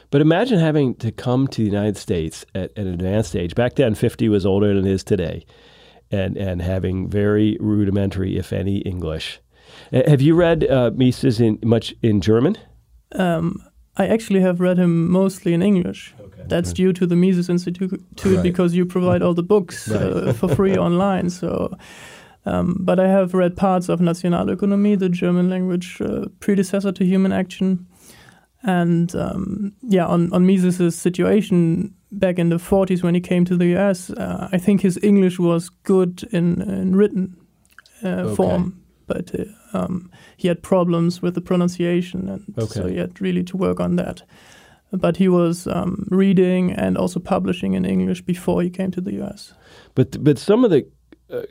but 0.09 0.21
imagine 0.21 0.59
having 0.59 0.95
to 0.95 1.11
come 1.11 1.47
to 1.47 1.61
the 1.61 1.69
United 1.69 1.97
States 1.97 2.45
at, 2.53 2.71
at, 2.77 2.85
an 2.85 2.93
advanced 2.93 3.35
age. 3.35 3.55
Back 3.55 3.75
then, 3.75 3.95
50 3.95 4.27
was 4.27 4.45
older 4.45 4.73
than 4.73 4.85
it 4.85 4.91
is 4.91 5.03
today, 5.03 5.45
and, 6.11 6.35
and 6.35 6.61
having 6.61 7.09
very 7.09 7.57
rudimentary, 7.61 8.37
if 8.37 8.51
any, 8.51 8.79
English. 8.79 9.39
Have 9.93 10.21
you 10.21 10.35
read 10.35 10.69
uh, 10.69 10.91
Mises 10.93 11.39
in 11.39 11.59
much 11.63 11.95
in 12.01 12.19
German? 12.19 12.57
Um, 13.13 13.63
I 13.97 14.07
actually 14.07 14.41
have 14.41 14.61
read 14.61 14.77
him 14.77 15.11
mostly 15.11 15.53
in 15.53 15.61
English. 15.61 16.13
Okay. 16.19 16.43
That's 16.47 16.73
due 16.73 16.93
to 16.93 17.05
the 17.05 17.15
Mises 17.15 17.49
Institute 17.49 18.01
right. 18.23 18.43
because 18.43 18.73
you 18.73 18.85
provide 18.85 19.21
all 19.21 19.33
the 19.33 19.43
books 19.43 19.87
right. 19.89 20.01
uh, 20.01 20.33
for 20.33 20.47
free 20.55 20.77
online. 20.87 21.29
So, 21.29 21.77
um, 22.45 22.77
but 22.79 22.99
I 22.99 23.07
have 23.07 23.33
read 23.33 23.55
parts 23.57 23.89
of 23.89 23.99
Nationalökonomie, 23.99 24.97
the 24.97 25.09
German 25.09 25.49
language 25.49 26.01
uh, 26.01 26.25
predecessor 26.39 26.91
to 26.93 27.05
Human 27.05 27.33
Action. 27.33 27.85
And 28.63 29.13
um, 29.15 29.73
yeah, 29.81 30.05
on, 30.05 30.31
on 30.31 30.45
Mises' 30.45 30.95
situation 30.95 31.93
back 32.11 32.37
in 32.37 32.49
the 32.49 32.57
40s 32.57 33.03
when 33.03 33.15
he 33.15 33.21
came 33.21 33.45
to 33.45 33.57
the 33.57 33.77
US, 33.77 34.09
uh, 34.11 34.49
I 34.51 34.57
think 34.57 34.81
his 34.81 34.99
English 35.01 35.39
was 35.39 35.69
good 35.69 36.23
in, 36.31 36.61
in 36.61 36.95
written 36.95 37.35
uh, 38.03 38.07
okay. 38.07 38.35
form, 38.35 38.80
but 39.13 39.39
uh, 39.39 39.77
um, 39.77 40.09
he 40.37 40.47
had 40.47 40.61
problems 40.61 41.21
with 41.21 41.35
the 41.35 41.41
pronunciation, 41.41 42.29
and 42.29 42.43
okay. 42.57 42.73
so 42.73 42.87
he 42.87 42.97
had 42.97 43.19
really 43.19 43.43
to 43.43 43.57
work 43.57 43.79
on 43.79 43.95
that. 43.97 44.23
But 44.91 45.17
he 45.17 45.27
was 45.27 45.67
um, 45.67 46.05
reading 46.09 46.71
and 46.71 46.97
also 46.97 47.19
publishing 47.19 47.73
in 47.73 47.85
English 47.85 48.21
before 48.21 48.61
he 48.61 48.69
came 48.69 48.91
to 48.91 49.01
the 49.01 49.21
US. 49.21 49.53
But 49.95 50.23
but 50.23 50.37
some 50.37 50.65
of 50.65 50.71
the 50.71 50.85
uh, 51.29 51.41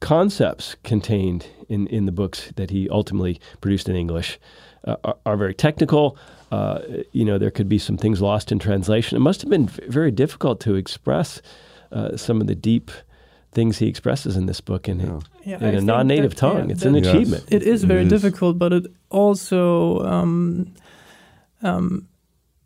concepts 0.00 0.76
contained 0.82 1.46
in, 1.68 1.86
in 1.88 2.06
the 2.06 2.12
books 2.12 2.52
that 2.56 2.70
he 2.70 2.88
ultimately 2.88 3.40
produced 3.60 3.88
in 3.88 3.96
English 3.96 4.38
uh, 4.84 4.96
are, 5.04 5.16
are, 5.24 5.36
very 5.36 5.54
technical. 5.54 6.16
Uh, 6.50 6.78
you 7.12 7.24
know, 7.24 7.38
there 7.38 7.50
could 7.50 7.68
be 7.68 7.78
some 7.78 7.96
things 7.96 8.20
lost 8.20 8.50
in 8.50 8.58
translation. 8.58 9.16
It 9.16 9.20
must 9.20 9.40
have 9.42 9.50
been 9.50 9.66
very 9.66 10.10
difficult 10.10 10.60
to 10.60 10.74
express 10.74 11.42
uh, 11.92 12.16
some 12.16 12.40
of 12.40 12.46
the 12.46 12.54
deep 12.54 12.90
things 13.52 13.78
he 13.78 13.86
expresses 13.88 14.36
in 14.36 14.46
this 14.46 14.60
book 14.60 14.88
in, 14.88 15.00
yeah. 15.44 15.58
in 15.58 15.74
a 15.74 15.80
non-native 15.80 16.32
that, 16.32 16.38
tongue. 16.38 16.66
Yeah, 16.66 16.72
it's 16.72 16.84
an 16.84 16.94
achievement. 16.94 17.44
It 17.48 17.62
is 17.62 17.84
very 17.84 18.02
it 18.02 18.12
is. 18.12 18.22
difficult, 18.22 18.58
but 18.58 18.72
it 18.72 18.86
also 19.10 20.00
um, 20.00 20.72
um, 21.62 22.08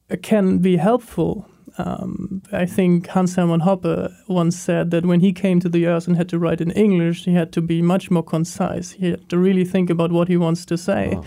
it 0.09 0.23
can 0.23 0.59
be 0.59 0.77
helpful. 0.77 1.49
Um, 1.77 2.43
I 2.53 2.67
think 2.67 3.09
Hans 3.09 3.35
Hermann 3.35 3.63
Hoppe 3.63 4.15
once 4.29 4.57
said 4.57 4.93
that 4.93 5.05
when 5.05 5.19
he 5.19 5.33
came 5.33 5.59
to 5.59 5.69
the 5.69 5.89
US 5.89 6.07
and 6.07 6.17
had 6.17 6.29
to 6.29 6.39
write 6.39 6.61
in 6.61 6.71
English, 6.71 7.25
he 7.25 7.35
had 7.35 7.51
to 7.53 7.61
be 7.61 7.83
much 7.83 8.11
more 8.13 8.23
concise. 8.23 8.93
He 8.93 9.11
had 9.11 9.29
to 9.31 9.39
really 9.39 9.65
think 9.65 9.91
about 9.91 10.13
what 10.13 10.29
he 10.29 10.37
wants 10.37 10.65
to 10.67 10.79
say. 10.79 11.15
Oh 11.17 11.25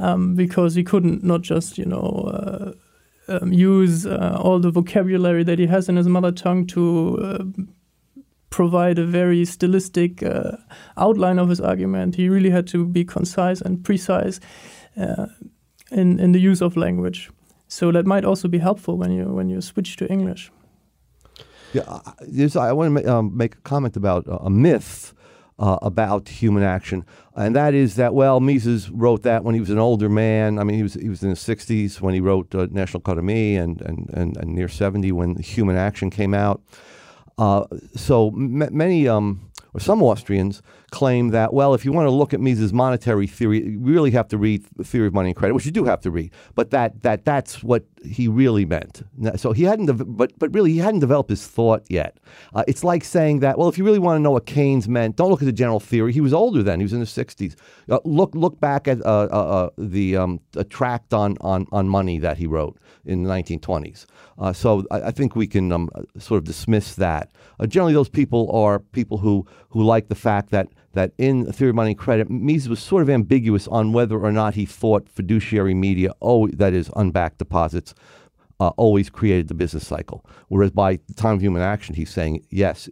um, 0.00 0.34
because 0.34 0.74
he 0.74 0.84
couldn't 0.84 1.24
not 1.24 1.42
just 1.42 1.78
you 1.78 1.84
know 1.84 2.74
uh, 3.28 3.38
um, 3.40 3.52
use 3.52 4.06
uh, 4.06 4.38
all 4.40 4.58
the 4.58 4.70
vocabulary 4.70 5.44
that 5.44 5.58
he 5.58 5.66
has 5.66 5.88
in 5.88 5.96
his 5.96 6.08
mother 6.08 6.32
tongue 6.32 6.66
to 6.66 7.18
uh, 7.22 7.62
provide 8.50 8.98
a 8.98 9.04
very 9.04 9.44
stylistic 9.44 10.22
uh, 10.22 10.56
outline 10.96 11.38
of 11.38 11.48
his 11.48 11.60
argument. 11.60 12.16
He 12.16 12.28
really 12.28 12.50
had 12.50 12.66
to 12.68 12.86
be 12.86 13.04
concise 13.04 13.60
and 13.60 13.84
precise 13.84 14.40
uh, 14.96 15.26
in 15.90 16.18
in 16.18 16.32
the 16.32 16.40
use 16.40 16.64
of 16.64 16.76
language. 16.76 17.30
So 17.68 17.92
that 17.92 18.06
might 18.06 18.24
also 18.24 18.48
be 18.48 18.58
helpful 18.58 18.96
when 18.96 19.12
you 19.12 19.34
when 19.34 19.50
you 19.50 19.60
switch 19.60 19.96
to 19.96 20.06
English. 20.06 20.50
Yeah, 21.72 22.00
I 22.56 22.72
want 22.72 22.96
to 22.96 23.14
um, 23.14 23.36
make 23.36 23.56
a 23.56 23.60
comment 23.60 23.96
about 23.96 24.24
a 24.26 24.48
myth 24.48 25.12
uh, 25.58 25.76
about 25.82 26.28
human 26.28 26.62
action, 26.62 27.04
and 27.34 27.54
that 27.54 27.74
is 27.74 27.94
that 27.96 28.14
well, 28.14 28.40
Mises 28.40 28.90
wrote 28.90 29.22
that 29.22 29.44
when 29.44 29.54
he 29.54 29.60
was 29.60 29.70
an 29.70 29.78
older 29.78 30.08
man. 30.08 30.58
I 30.58 30.64
mean, 30.64 30.76
he 30.76 30.82
was 30.82 30.94
he 30.94 31.08
was 31.08 31.22
in 31.22 31.30
his 31.30 31.40
sixties 31.40 32.00
when 32.00 32.14
he 32.14 32.20
wrote 32.20 32.54
uh, 32.54 32.68
Nationalökonomie, 32.68 33.58
and, 33.58 33.82
and 33.82 34.10
and 34.14 34.36
and 34.36 34.54
near 34.54 34.68
seventy 34.68 35.12
when 35.12 35.36
Human 35.36 35.76
Action 35.76 36.10
came 36.10 36.32
out. 36.32 36.62
Uh, 37.38 37.64
so 37.94 38.28
m- 38.28 38.68
many 38.76 39.06
um, 39.06 39.40
or 39.78 39.80
some 39.80 40.02
Austrians 40.02 40.60
claim 40.90 41.28
that, 41.28 41.52
well, 41.52 41.72
if 41.74 41.84
you 41.84 41.92
want 41.92 42.06
to 42.06 42.10
look 42.10 42.34
at 42.34 42.40
Mises' 42.40 42.72
monetary 42.72 43.26
theory, 43.26 43.64
you 43.64 43.78
really 43.78 44.10
have 44.10 44.26
to 44.28 44.38
read 44.38 44.64
the 44.76 44.84
theory 44.84 45.06
of 45.06 45.14
money 45.14 45.30
and 45.30 45.36
credit, 45.36 45.54
which 45.54 45.66
you 45.66 45.70
do 45.70 45.84
have 45.84 46.00
to 46.00 46.10
read, 46.10 46.32
but 46.54 46.70
that, 46.70 47.02
that 47.02 47.24
that's 47.24 47.62
what 47.62 47.84
he 48.04 48.26
really 48.26 48.64
meant. 48.64 49.02
So 49.36 49.52
he 49.52 49.64
hadn't, 49.64 50.16
but, 50.16 50.36
but 50.38 50.52
really 50.52 50.72
he 50.72 50.78
hadn't 50.78 51.00
developed 51.00 51.30
his 51.30 51.46
thought 51.46 51.84
yet. 51.88 52.18
Uh, 52.54 52.64
it's 52.66 52.82
like 52.82 53.04
saying 53.04 53.40
that, 53.40 53.58
well, 53.58 53.68
if 53.68 53.78
you 53.78 53.84
really 53.84 53.98
want 53.98 54.18
to 54.18 54.22
know 54.22 54.32
what 54.32 54.46
Keynes 54.46 54.88
meant, 54.88 55.16
don't 55.16 55.30
look 55.30 55.42
at 55.42 55.46
the 55.46 55.52
general 55.52 55.80
theory. 55.80 56.12
He 56.12 56.20
was 56.20 56.32
older 56.32 56.62
then; 56.62 56.80
he 56.80 56.84
was 56.84 56.92
in 56.92 57.00
his 57.00 57.10
60s. 57.10 57.54
Uh, 57.88 57.98
look, 58.04 58.34
look 58.34 58.58
back 58.60 58.88
at 58.88 59.04
uh, 59.04 59.28
uh, 59.30 59.68
uh 59.68 59.70
the 59.78 60.16
um, 60.16 60.40
tract 60.70 61.14
on, 61.14 61.36
on, 61.40 61.66
on 61.70 61.88
money 61.88 62.18
that 62.18 62.38
he 62.38 62.46
wrote 62.46 62.78
in 63.04 63.22
the 63.22 63.30
1920s. 63.30 64.06
Uh, 64.38 64.52
so 64.52 64.84
I, 64.90 65.02
I, 65.02 65.10
think 65.10 65.34
we 65.34 65.46
can 65.46 65.72
um, 65.72 65.88
sort 66.18 66.38
of 66.38 66.44
dismiss 66.44 66.94
that. 66.96 67.32
generally, 67.66 67.94
those 67.94 68.08
people 68.08 68.50
are 68.52 68.78
people 68.78 69.18
who, 69.18 69.46
who 69.70 69.82
liked 69.82 70.08
the 70.08 70.14
fact 70.14 70.50
that 70.50 70.68
that 70.94 71.12
in 71.18 71.50
Theory 71.52 71.70
of 71.70 71.76
Money 71.76 71.90
and 71.90 71.98
Credit, 71.98 72.28
Mises 72.30 72.68
was 72.68 72.80
sort 72.80 73.02
of 73.02 73.10
ambiguous 73.10 73.68
on 73.68 73.92
whether 73.92 74.18
or 74.18 74.32
not 74.32 74.54
he 74.54 74.66
thought 74.66 75.08
fiduciary 75.08 75.74
media, 75.74 76.12
oh, 76.22 76.48
that 76.48 76.72
is, 76.72 76.90
unbacked 76.96 77.38
deposits, 77.38 77.94
uh, 78.58 78.68
always 78.70 79.10
created 79.10 79.48
the 79.48 79.54
business 79.54 79.86
cycle. 79.86 80.24
Whereas 80.48 80.70
by 80.70 80.98
the 81.06 81.14
time 81.14 81.34
of 81.34 81.40
human 81.40 81.62
action, 81.62 81.94
he's 81.94 82.10
saying, 82.10 82.44
yes, 82.50 82.88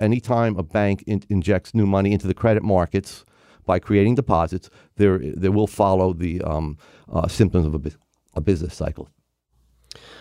anytime 0.00 0.56
a 0.56 0.62
bank 0.62 1.04
in- 1.06 1.24
injects 1.28 1.74
new 1.74 1.86
money 1.86 2.12
into 2.12 2.26
the 2.26 2.34
credit 2.34 2.62
markets 2.62 3.24
by 3.66 3.78
creating 3.78 4.14
deposits, 4.14 4.70
there, 4.96 5.18
there 5.18 5.52
will 5.52 5.66
follow 5.66 6.12
the 6.12 6.40
um, 6.42 6.78
uh, 7.12 7.28
symptoms 7.28 7.66
of 7.66 7.74
a, 7.74 7.90
a 8.34 8.40
business 8.40 8.74
cycle. 8.74 9.10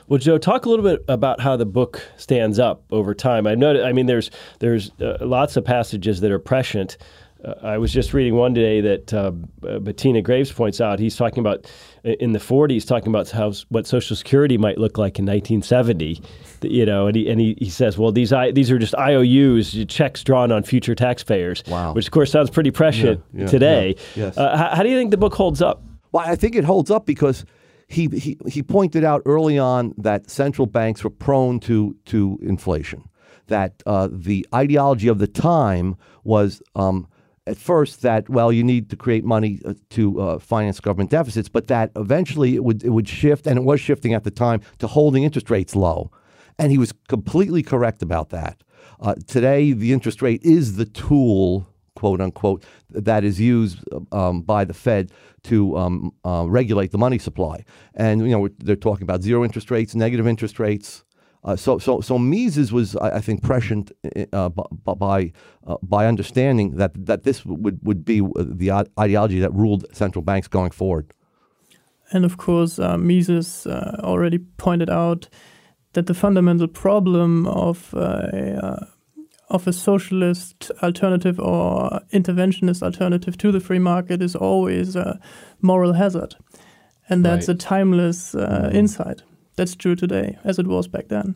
Well, 0.08 0.20
Joe, 0.20 0.38
talk 0.38 0.66
a 0.66 0.70
little 0.70 0.86
bit 0.86 1.04
about 1.08 1.40
how 1.42 1.56
the 1.58 1.66
book 1.66 2.02
stands 2.18 2.60
up 2.60 2.84
over 2.92 3.14
time. 3.14 3.48
I 3.48 3.56
know, 3.56 3.84
I 3.84 3.92
mean, 3.92 4.06
there's 4.06 4.30
there's 4.60 4.92
uh, 5.02 5.18
lots 5.22 5.58
of 5.58 5.66
passages 5.66 6.22
that 6.22 6.32
are 6.32 6.40
prescient, 6.40 6.98
uh, 7.46 7.54
I 7.62 7.78
was 7.78 7.92
just 7.94 8.14
reading 8.14 8.36
one 8.36 8.54
today 8.56 8.82
that 8.82 9.14
uh, 9.14 9.32
Bettina 9.80 10.22
Greaves 10.22 10.52
points 10.52 10.82
out. 10.82 11.00
He's 11.00 11.16
talking 11.16 11.40
about 11.40 11.70
in 12.04 12.32
the 12.32 12.40
40s, 12.40 12.88
talking 12.88 13.10
about 13.10 13.30
how 13.30 13.52
what 13.70 13.86
Social 13.86 14.16
Security 14.16 14.58
might 14.58 14.78
look 14.78 14.98
like 14.98 15.20
in 15.20 15.26
1970. 15.26 16.22
You 16.62 16.86
know, 16.86 17.08
and 17.08 17.16
he 17.16 17.30
and 17.30 17.40
he, 17.40 17.56
he 17.60 17.70
says, 17.70 17.98
well, 17.98 18.12
these 18.12 18.34
I, 18.34 18.52
these 18.52 18.72
are 18.72 18.80
just 18.80 18.96
IOUs, 18.96 19.86
checks 19.88 20.24
drawn 20.24 20.52
on 20.52 20.64
future 20.64 20.96
taxpayers. 20.96 21.64
Wow. 21.68 21.94
Which 21.94 22.08
of 22.08 22.12
course 22.12 22.32
sounds 22.32 22.50
pretty 22.50 22.72
prescient 22.72 23.22
Yeah, 23.34 23.42
yeah, 23.42 23.48
today. 23.48 23.96
yeah, 24.16 24.26
yes. 24.26 24.38
Uh, 24.38 24.58
how, 24.58 24.76
how 24.78 24.84
do 24.84 24.90
you 24.90 24.98
think 24.98 25.12
the 25.12 25.18
book 25.18 25.34
holds 25.36 25.62
up? 25.62 25.84
Well, 26.12 26.24
I 26.26 26.36
think 26.36 26.56
it 26.56 26.64
holds 26.64 26.90
up 26.90 27.06
because 27.06 27.46
he, 27.88 28.38
he, 28.48 28.64
pointed 28.64 29.04
out 29.04 29.22
early 29.26 29.60
on 29.60 29.94
that 29.98 30.30
central 30.30 30.66
banks 30.66 31.04
were 31.04 31.10
prone 31.10 31.60
to, 31.62 31.96
to 32.06 32.40
inflation, 32.42 33.08
that 33.48 33.84
uh, 33.86 34.10
the 34.12 34.46
ideology 34.54 35.08
of 35.08 35.20
the 35.20 35.28
time 35.28 35.96
was 36.24 36.62
um, 36.76 37.08
at 37.48 37.58
first 37.58 38.02
that, 38.02 38.28
well, 38.28 38.52
you 38.52 38.64
need 38.64 38.90
to 38.90 38.96
create 38.96 39.24
money 39.24 39.60
uh, 39.66 39.74
to 39.92 40.20
uh, 40.20 40.40
finance 40.40 40.80
government 40.80 41.12
deficits, 41.12 41.48
but 41.48 41.68
that 41.68 41.92
eventually 41.96 42.56
it 42.56 42.64
would, 42.64 42.84
it 42.84 42.90
would 42.90 43.08
shift, 43.08 43.46
and 43.46 43.58
it 43.58 43.64
was 43.64 43.80
shifting 43.80 44.14
at 44.14 44.24
the 44.24 44.32
time, 44.32 44.62
to 44.80 44.88
holding 44.88 45.24
interest 45.24 45.50
rates 45.50 45.76
low. 45.76 46.12
And 46.58 46.72
he 46.72 46.78
was 46.78 46.94
completely 47.08 47.62
correct 47.62 48.02
about 48.02 48.30
that. 48.30 48.64
Uh, 49.00 49.16
today, 49.28 49.74
the 49.74 49.94
interest 49.94 50.22
rate 50.22 50.42
is 50.44 50.78
the 50.78 50.86
tool 50.86 51.68
quote 51.96 52.22
unquote, 52.22 52.64
that 52.90 53.24
is 53.24 53.40
used 53.40 53.80
um, 54.12 54.42
by 54.42 54.66
the 54.66 54.74
Fed 54.74 55.12
to 55.44 55.78
um, 55.78 56.12
uh, 56.24 56.46
regulate 56.48 56.92
the 56.92 56.98
money 56.98 57.18
supply. 57.18 57.66
And 57.96 58.22
you 58.22 58.38
know 58.38 58.50
they're 58.60 58.76
talking 58.76 59.04
about 59.04 59.22
zero 59.22 59.44
interest 59.44 59.72
rates, 59.72 59.96
negative 59.96 60.28
interest 60.28 60.60
rates. 60.60 61.04
Uh, 61.44 61.56
so, 61.56 61.78
so, 61.78 62.02
so 62.02 62.18
Mises 62.18 62.74
was, 62.74 62.96
I, 62.96 63.18
I 63.18 63.22
think, 63.22 63.44
prescient 63.44 63.92
uh, 64.34 64.50
by 64.50 65.32
uh, 65.68 65.78
by 65.84 66.08
understanding 66.08 66.78
that 66.78 66.94
that 67.06 67.24
this 67.24 67.46
would 67.46 67.80
would 67.84 68.04
be 68.04 68.22
the 68.36 68.72
ideology 69.00 69.40
that 69.40 69.54
ruled 69.54 69.86
central 69.94 70.24
banks 70.24 70.48
going 70.48 70.72
forward. 70.72 71.14
And 72.12 72.26
of 72.26 72.38
course, 72.38 72.80
uh, 72.80 72.98
Mises 72.98 73.68
uh, 73.68 74.00
already 74.04 74.40
pointed 74.58 74.90
out 74.90 75.30
that 75.94 76.08
the 76.08 76.14
fundamental 76.14 76.68
problem 76.68 77.48
of 77.48 77.94
uh, 77.94 78.78
of 79.50 79.68
a 79.68 79.74
socialist 79.74 80.72
alternative 80.82 81.40
or 81.40 82.02
interventionist 82.12 82.82
alternative 82.82 83.38
to 83.38 83.52
the 83.52 83.60
free 83.60 83.80
market 83.80 84.22
is 84.22 84.36
always 84.36 84.96
a 84.96 85.20
moral 85.62 85.94
hazard. 85.94 86.36
And 87.10 87.24
that's 87.24 87.48
Right. 87.48 87.56
a 87.56 87.58
timeless 87.58 88.34
uh, 88.36 88.40
Mm-hmm. 88.66 88.76
insight. 88.76 89.22
That's 89.56 89.76
true 89.76 89.96
today, 89.96 90.38
as 90.44 90.58
it 90.60 90.68
was 90.68 90.88
back 90.88 91.08
then. 91.08 91.36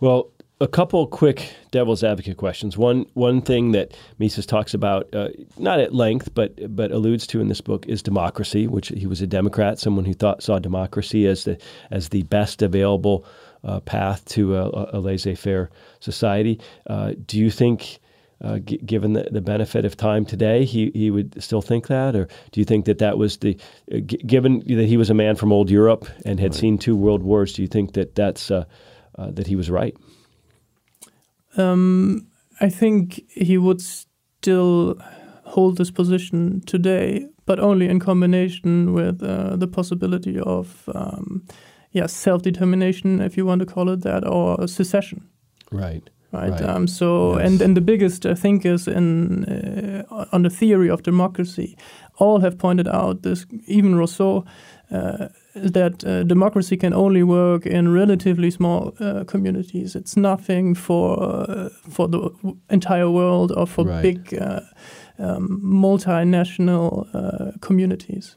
Well, 0.00 0.30
a 0.62 0.66
couple 0.68 1.06
quick 1.06 1.54
devil's 1.70 2.02
advocate 2.04 2.36
questions. 2.36 2.76
One 2.76 3.06
one 3.14 3.40
thing 3.40 3.72
that 3.72 3.96
Mises 4.18 4.44
talks 4.46 4.74
about, 4.74 5.14
uh, 5.14 5.28
not 5.58 5.80
at 5.80 5.94
length, 5.94 6.34
but 6.34 6.74
but 6.76 6.90
alludes 6.90 7.26
to 7.28 7.40
in 7.40 7.48
this 7.48 7.60
book, 7.62 7.86
is 7.86 8.02
democracy. 8.02 8.66
Which 8.66 8.88
he 8.88 9.06
was 9.06 9.22
a 9.22 9.26
Democrat, 9.26 9.78
someone 9.78 10.04
who 10.04 10.12
thought 10.14 10.42
saw 10.42 10.58
democracy 10.58 11.26
as 11.26 11.44
the 11.44 11.56
as 11.90 12.08
the 12.10 12.24
best 12.24 12.60
available 12.62 13.24
uh, 13.64 13.80
path 13.80 14.24
to 14.24 14.56
a, 14.56 14.90
a 14.92 15.00
laissez-faire 15.00 15.70
society. 16.00 16.60
Uh, 16.86 17.12
do 17.26 17.38
you 17.38 17.50
think? 17.50 17.98
Uh, 18.42 18.58
g- 18.58 18.78
given 18.86 19.12
the, 19.12 19.28
the 19.30 19.42
benefit 19.42 19.84
of 19.84 19.94
time 19.98 20.24
today, 20.24 20.64
he, 20.64 20.90
he 20.94 21.10
would 21.10 21.42
still 21.42 21.60
think 21.60 21.88
that, 21.88 22.16
or 22.16 22.26
do 22.52 22.60
you 22.60 22.64
think 22.64 22.86
that 22.86 22.96
that 22.96 23.18
was 23.18 23.36
the, 23.36 23.54
uh, 23.92 23.98
g- 23.98 24.16
given 24.24 24.60
that 24.60 24.86
he 24.86 24.96
was 24.96 25.10
a 25.10 25.14
man 25.14 25.36
from 25.36 25.52
old 25.52 25.68
Europe 25.68 26.06
and 26.24 26.40
had 26.40 26.54
seen 26.54 26.78
two 26.78 26.96
world 26.96 27.22
wars, 27.22 27.52
do 27.52 27.60
you 27.60 27.68
think 27.68 27.92
that 27.92 28.14
that's 28.14 28.50
uh, 28.50 28.64
uh, 29.18 29.30
that 29.32 29.46
he 29.46 29.56
was 29.56 29.68
right? 29.68 29.94
Um, 31.58 32.28
I 32.62 32.70
think 32.70 33.20
he 33.28 33.58
would 33.58 33.82
still 33.82 34.96
hold 35.44 35.76
this 35.76 35.90
position 35.90 36.62
today, 36.64 37.26
but 37.44 37.60
only 37.60 37.88
in 37.90 38.00
combination 38.00 38.94
with 38.94 39.22
uh, 39.22 39.56
the 39.56 39.68
possibility 39.68 40.40
of 40.40 40.88
um, 40.94 41.44
yeah, 41.92 42.06
self 42.08 42.42
determination, 42.42 43.20
if 43.20 43.36
you 43.36 43.46
want 43.46 43.60
to 43.60 43.66
call 43.74 43.88
it 43.88 44.00
that, 44.02 44.26
or 44.26 44.68
secession. 44.68 45.20
Right. 45.72 46.10
right? 46.32 46.50
Right. 46.52 46.62
Um, 46.76 46.86
so, 46.86 47.36
Yes. 47.38 47.46
and 47.46 47.62
and 47.62 47.76
the 47.76 47.80
biggest 47.84 48.24
uh, 48.26 48.34
thinkers 48.34 48.86
in 48.88 49.44
uh, 49.44 50.24
on 50.32 50.42
the 50.42 50.50
theory 50.50 50.90
of 50.90 51.02
democracy, 51.02 51.76
all 52.18 52.40
have 52.40 52.56
pointed 52.56 52.86
out 52.88 53.22
this. 53.22 53.46
Even 53.66 53.94
Rousseau. 53.98 54.44
Uh, 54.92 55.28
that 55.54 56.04
uh, 56.04 56.22
democracy 56.26 56.76
can 56.76 56.92
only 56.94 57.22
work 57.22 57.66
in 57.66 57.92
relatively 57.94 58.50
small 58.50 58.92
uh, 59.00 59.24
communities. 59.24 59.94
It's 59.96 60.16
nothing 60.16 60.76
for 60.76 61.22
uh, 61.22 61.68
for 61.90 62.08
the 62.08 62.18
w- 62.42 62.56
entire 62.68 63.08
world 63.08 63.50
or 63.56 63.66
for 63.66 63.84
Right. 63.84 64.02
big 64.02 64.34
uh, 64.40 64.60
um, 65.18 65.60
multinational 65.62 67.06
uh, 67.14 67.52
communities. 67.60 68.36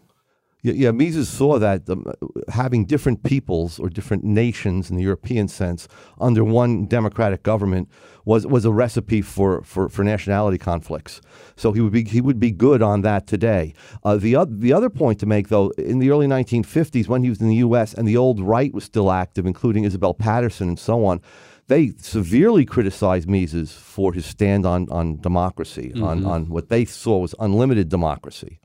Yeah, 0.63 0.73
yeah, 0.75 0.91
Mises 0.91 1.27
saw 1.27 1.59
that 1.59 1.89
um, 1.89 2.05
having 2.47 2.85
different 2.85 3.23
peoples 3.23 3.79
or 3.79 3.89
different 3.89 4.23
nations 4.23 4.89
in 4.89 4.95
the 4.95 5.03
European 5.03 5.49
sense 5.49 5.89
under 6.21 6.41
one 6.41 6.85
democratic 6.85 7.43
government 7.43 7.89
was, 8.23 8.47
was 8.47 8.63
a 8.63 8.71
recipe 8.71 9.21
for, 9.21 9.61
for, 9.63 9.89
for 9.89 10.05
nationality 10.05 10.57
conflicts. 10.57 11.19
So 11.57 11.73
he 11.73 11.81
would 11.81 11.91
be 11.91 12.05
he 12.05 12.21
would 12.21 12.39
be 12.39 12.51
good 12.51 12.81
on 12.81 13.01
that 13.01 13.27
today. 13.27 13.73
Uh, 14.05 14.15
the 14.15 14.37
oth- 14.37 14.59
the 14.61 14.71
other 14.71 14.89
point 14.89 15.19
to 15.19 15.25
make 15.25 15.49
though, 15.49 15.71
in 15.71 15.99
the 15.99 16.09
early 16.11 16.27
1950s 16.27 17.09
when 17.09 17.23
he 17.23 17.29
was 17.29 17.41
in 17.41 17.49
the 17.49 17.55
U.S. 17.55 17.93
and 17.93 18.07
the 18.07 18.15
old 18.15 18.39
right 18.39 18.73
was 18.73 18.85
still 18.85 19.11
active, 19.11 19.45
including 19.45 19.83
Isabel 19.83 20.13
Paterson 20.13 20.69
and 20.69 20.79
so 20.79 21.03
on. 21.05 21.19
They 21.67 21.91
severely 21.97 22.65
criticized 22.65 23.29
Mises 23.29 23.73
for 23.73 24.13
his 24.13 24.25
stand 24.25 24.65
on, 24.65 24.89
on 24.89 25.19
democracy, 25.19 25.93
on, 26.01 26.25
on 26.25 26.49
what 26.49 26.69
they 26.69 26.85
saw 26.85 27.19
was 27.19 27.35
unlimited 27.39 27.87
democracy. 27.89 28.59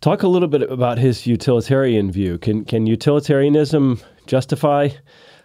Talk 0.00 0.22
a 0.22 0.28
little 0.28 0.46
bit 0.46 0.62
about 0.62 0.98
his 0.98 1.26
utilitarian 1.26 2.12
view. 2.12 2.38
Can 2.38 2.64
can 2.64 2.86
utilitarianism 2.86 4.00
justify 4.26 4.90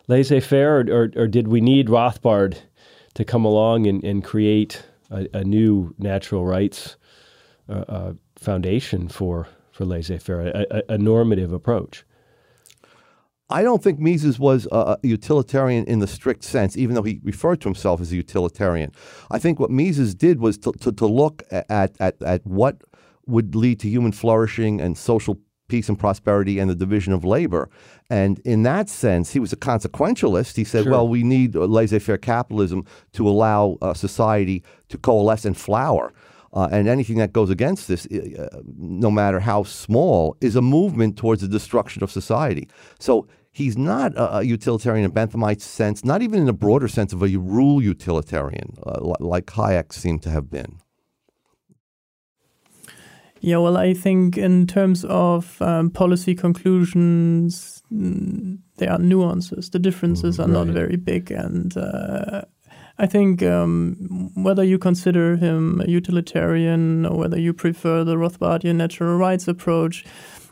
laissez-faire, 0.07 0.81
or, 0.81 0.85
or, 0.91 1.11
or 1.15 1.27
did 1.27 1.47
we 1.47 1.59
need 1.59 1.87
Rothbard 1.87 2.57
to 3.15 3.25
come 3.25 3.45
along 3.45 3.87
and, 3.87 4.03
and 4.03 4.23
create 4.23 4.83
a, 5.09 5.27
a 5.33 5.43
new 5.43 5.95
natural 5.97 6.45
rights 6.45 6.97
uh, 7.67 7.85
uh, 7.87 8.13
foundation 8.35 9.07
for 9.07 9.47
for 9.71 9.85
laissez-faire, 9.85 10.41
a, 10.41 10.65
a, 10.69 10.93
a 10.93 10.97
normative 10.99 11.51
approach? 11.51 12.03
I 13.49 13.63
don't 13.63 13.83
think 13.83 13.99
Mises 13.99 14.37
was 14.37 14.67
a, 14.71 14.75
a 14.77 14.99
utilitarian 15.03 15.85
in 15.85 15.99
the 15.99 16.07
strict 16.07 16.43
sense, 16.43 16.77
even 16.77 16.93
though 16.95 17.03
he 17.03 17.19
referred 17.23 17.61
to 17.61 17.67
himself 17.69 18.01
as 18.01 18.11
a 18.11 18.15
utilitarian. 18.15 18.91
I 19.31 19.39
think 19.39 19.59
what 19.59 19.71
Mises 19.71 20.13
did 20.13 20.39
was 20.39 20.57
to, 20.59 20.71
to, 20.73 20.91
to 20.91 21.07
look 21.07 21.43
at, 21.51 21.95
at, 21.99 22.21
at 22.21 22.45
what 22.45 22.81
would 23.25 23.55
lead 23.55 23.79
to 23.81 23.89
human 23.89 24.11
flourishing 24.11 24.81
and 24.81 24.97
social 24.97 25.39
peace 25.67 25.89
and 25.89 25.97
prosperity 25.97 26.59
and 26.59 26.69
the 26.69 26.75
division 26.75 27.13
of 27.13 27.23
labor. 27.23 27.69
And 28.09 28.39
in 28.39 28.63
that 28.63 28.89
sense, 28.89 29.31
he 29.31 29.39
was 29.39 29.53
a 29.53 29.55
consequentialist. 29.55 30.55
He 30.55 30.63
said, 30.63 30.83
Sure. 30.83 30.91
well, 30.91 31.07
we 31.07 31.23
need 31.23 31.55
laissez 31.55 31.99
faire 31.99 32.17
capitalism 32.17 32.85
to 33.13 33.27
allow 33.27 33.77
uh, 33.81 33.93
society 33.93 34.63
to 34.89 34.97
coalesce 34.97 35.45
and 35.45 35.57
flower. 35.57 36.13
Uh, 36.53 36.69
and 36.71 36.87
anything 36.87 37.17
that 37.17 37.33
goes 37.33 37.49
against 37.49 37.87
this, 37.87 38.05
uh, 38.05 38.61
no 38.77 39.09
matter 39.09 39.39
how 39.39 39.63
small, 39.63 40.37
is 40.39 40.55
a 40.55 40.61
movement 40.61 41.17
towards 41.17 41.41
the 41.41 41.47
destruction 41.47 42.03
of 42.03 42.11
society. 42.11 42.67
So 42.99 43.27
he's 43.51 43.75
not 43.75 44.13
a, 44.15 44.43
utilitarian 44.45 45.05
in 45.05 45.11
Benthamite's 45.11 45.63
sense, 45.63 46.05
not 46.05 46.21
even 46.21 46.41
in 46.41 46.47
a 46.47 46.53
broader 46.53 46.87
sense 46.87 47.11
of 47.13 47.23
a 47.23 47.35
rule 47.37 47.81
utilitarian, 47.81 48.75
uh, 48.85 49.15
like 49.19 49.47
Hayek 49.47 49.91
seemed 49.91 50.21
to 50.23 50.29
have 50.29 50.51
been. 50.51 50.77
Yeah, 53.45 53.57
well, 53.57 53.75
I 53.75 53.93
think 53.93 54.37
in 54.37 54.67
terms 54.67 55.03
of 55.03 55.61
um, 55.61 55.89
policy 55.89 56.33
conclusions, 56.33 57.83
mm, 57.93 58.57
there 58.77 58.89
are 58.89 58.97
nuances. 58.97 59.69
The 59.69 59.79
differences 59.79 60.39
are 60.39 60.47
not 60.47 60.67
very 60.67 60.95
big, 60.95 61.29
and 61.29 61.75
uh, 61.75 62.43
I 62.97 63.05
think 63.05 63.43
um, 63.43 64.31
whether 64.35 64.63
you 64.63 64.77
consider 64.77 65.35
him 65.35 65.81
a 65.81 65.89
utilitarian 65.89 67.05
or 67.05 67.17
whether 67.17 67.37
you 67.37 67.51
prefer 67.51 68.05
the 68.05 68.15
Rothbardian 68.15 68.75
natural 68.75 69.17
rights 69.17 69.49
approach, 69.49 70.05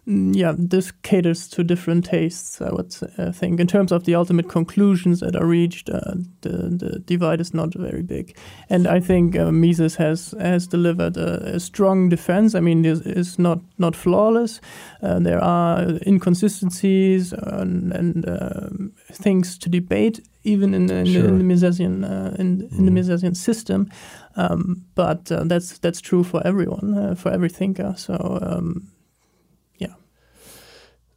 yeah, 0.05 0.55
this 0.57 0.91
caters 1.03 1.47
to 1.49 1.63
different 1.63 2.05
tastes. 2.05 2.59
I 2.61 2.69
would 2.71 2.95
uh, 3.17 3.31
think 3.31 3.59
in 3.59 3.67
terms 3.67 3.91
of 3.91 4.03
the 4.03 4.15
ultimate 4.15 4.49
conclusions 4.49 5.19
that 5.19 5.35
are 5.35 5.45
reached, 5.45 5.89
uh, 5.89 6.15
the 6.41 6.49
the 6.79 6.99
divide 7.05 7.39
is 7.41 7.53
not 7.53 7.73
very 7.75 8.01
big, 8.01 8.35
and 8.69 8.87
I 8.87 8.99
think 8.99 9.35
uh, 9.35 9.51
Mises 9.51 9.95
has 9.97 10.33
has 10.39 10.67
delivered 10.67 11.17
a, 11.17 11.55
a 11.55 11.59
strong 11.59 12.09
defense. 12.09 12.55
I 12.57 12.61
mean, 12.61 12.83
it 12.85 13.05
is 13.05 13.37
not 13.37 13.59
not 13.77 13.95
flawless. 13.95 14.59
Uh, 15.03 15.19
there 15.19 15.43
are 15.43 15.99
inconsistencies 16.07 17.33
and, 17.33 17.93
and 17.93 18.25
um 18.27 18.91
things 19.13 19.57
to 19.59 19.69
debate, 19.69 20.19
even 20.43 20.73
in, 20.73 20.89
in, 20.89 21.05
Sure. 21.05 21.27
in 21.27 21.37
the 21.37 21.43
Misesian 21.53 22.03
uh, 22.03 22.35
in, 22.39 22.67
in 22.77 22.85
the 22.85 22.91
Misesian 22.91 23.35
system. 23.35 23.89
Um, 24.35 24.83
but 24.95 25.31
uh, 25.31 25.43
that's 25.43 25.77
that's 25.79 26.01
true 26.01 26.23
for 26.23 26.41
everyone, 26.45 26.97
uh, 26.97 27.15
for 27.15 27.31
every 27.31 27.49
thinker. 27.49 27.93
So 27.97 28.39
um, 28.41 28.87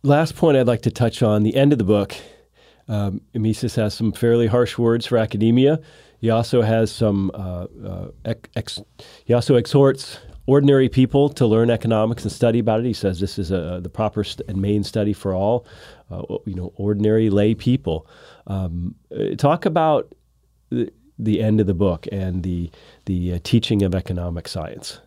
Last 0.05 0.37
point 0.37 0.59
I'd 0.59 0.67
like 0.67 0.83
to 0.83 0.91
touch 0.91 1.23
on 1.23 1.45
the 1.45 1.57
end 1.57 1.73
of 1.73 1.79
the 1.79 1.85
book. 1.85 2.15
Um, 2.89 3.23
Mises 3.33 3.75
has 3.77 3.95
some 3.95 4.13
fairly 4.13 4.47
harsh 4.47 4.77
words 4.77 5.07
for 5.07 5.17
academia. 5.17 5.81
He 6.21 6.29
also 6.29 6.61
has 6.61 6.93
some. 6.93 7.31
Uh, 7.33 7.67
uh, 7.83 8.35
ex- 8.55 8.83
he 9.25 9.33
also 9.33 9.55
exhorts 9.55 10.19
ordinary 10.45 10.91
people 10.91 11.31
to 11.31 11.47
learn 11.47 11.71
economics 11.71 12.23
and 12.23 12.31
study 12.31 12.59
about 12.59 12.81
it. 12.81 12.87
He 12.87 12.93
says 12.93 13.19
this 13.19 13.39
is 13.39 13.51
a, 13.51 13.81
the 13.83 13.89
proper 13.89 14.25
st- 14.25 14.47
and 14.47 14.61
main 14.61 14.85
study 14.85 15.15
for 15.15 15.33
all, 15.33 15.65
uh, 16.11 16.23
you 16.45 16.55
know, 16.55 16.75
ordinary 16.77 17.31
lay 17.31 17.55
people. 17.55 18.07
Um, 18.47 18.97
uh, 19.11 19.37
talk 19.37 19.65
about 19.65 20.15
the, 20.69 20.93
the, 21.19 21.41
end 21.41 21.63
of 21.63 21.67
the 21.67 21.73
book 21.73 22.07
and 22.13 22.43
the 22.43 22.71
the 23.07 23.33
uh, 23.33 23.39
teaching 23.43 23.83
of 23.83 23.95
economic 23.95 24.49
science, 24.49 25.01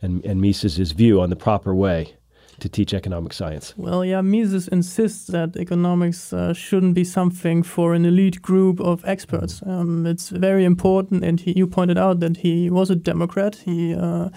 and 0.00 0.24
and 0.24 0.40
Mises' 0.40 0.92
view 0.92 1.20
on 1.20 1.28
the 1.28 1.36
proper 1.36 1.74
way 1.74 2.14
to 2.60 2.68
teach 2.68 2.94
economic 2.94 3.32
science? 3.32 3.74
Well, 3.76 4.04
yeah, 4.04 4.20
Mises 4.20 4.68
insists 4.68 5.26
that 5.28 5.56
economics 5.56 6.32
uh, 6.32 6.52
shouldn't 6.52 6.94
be 6.94 7.04
something 7.04 7.62
for 7.62 7.94
an 7.94 8.04
elite 8.04 8.42
group 8.42 8.80
of 8.80 9.04
experts. 9.04 9.62
Um, 9.66 10.06
it's 10.06 10.30
very 10.30 10.64
important, 10.64 11.24
and 11.24 11.40
he, 11.40 11.52
you 11.56 11.66
pointed 11.66 11.98
out 11.98 12.20
that 12.20 12.38
he 12.38 12.70
was 12.70 12.90
a 12.90 12.96
Democrat. 12.96 13.56
He 13.64 13.94
uh, 13.94 14.28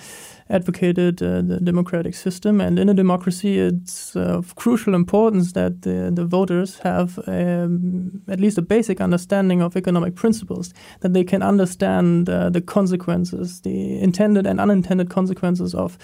advocated 0.50 1.22
uh, 1.24 1.42
the 1.42 1.60
democratic 1.60 2.14
system, 2.14 2.62
and 2.62 2.78
in 2.78 2.90
a 2.90 2.94
democracy, 2.94 3.58
it's 3.58 4.16
of 4.16 4.56
crucial 4.56 4.94
importance 4.94 5.54
that 5.54 5.82
the, 5.82 6.12
the 6.14 6.26
voters 6.26 6.80
have 6.80 7.20
um, 7.28 8.22
at 8.28 8.40
least 8.40 8.58
a 8.58 8.62
basic 8.62 9.02
understanding 9.02 9.62
of 9.62 9.76
economic 9.76 10.16
principles, 10.16 10.74
that 11.00 11.14
they 11.14 11.24
can 11.24 11.42
understand 11.42 12.30
uh, 12.30 12.50
the 12.50 12.62
consequences, 12.62 13.62
the 13.62 14.00
intended 14.02 14.46
and 14.46 14.60
unintended 14.60 15.10
consequences 15.10 15.74
of 15.74 15.98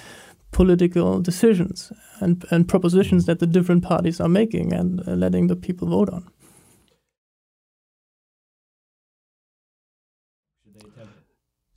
political 0.51 1.21
decisions 1.21 1.91
and, 2.19 2.45
and 2.51 2.67
propositions 2.67 3.25
that 3.25 3.39
the 3.39 3.47
different 3.47 3.83
parties 3.83 4.19
are 4.19 4.29
making 4.29 4.73
and 4.73 5.07
uh, 5.07 5.11
letting 5.11 5.47
the 5.47 5.55
people 5.55 5.87
vote 5.87 6.09
on. 6.09 6.29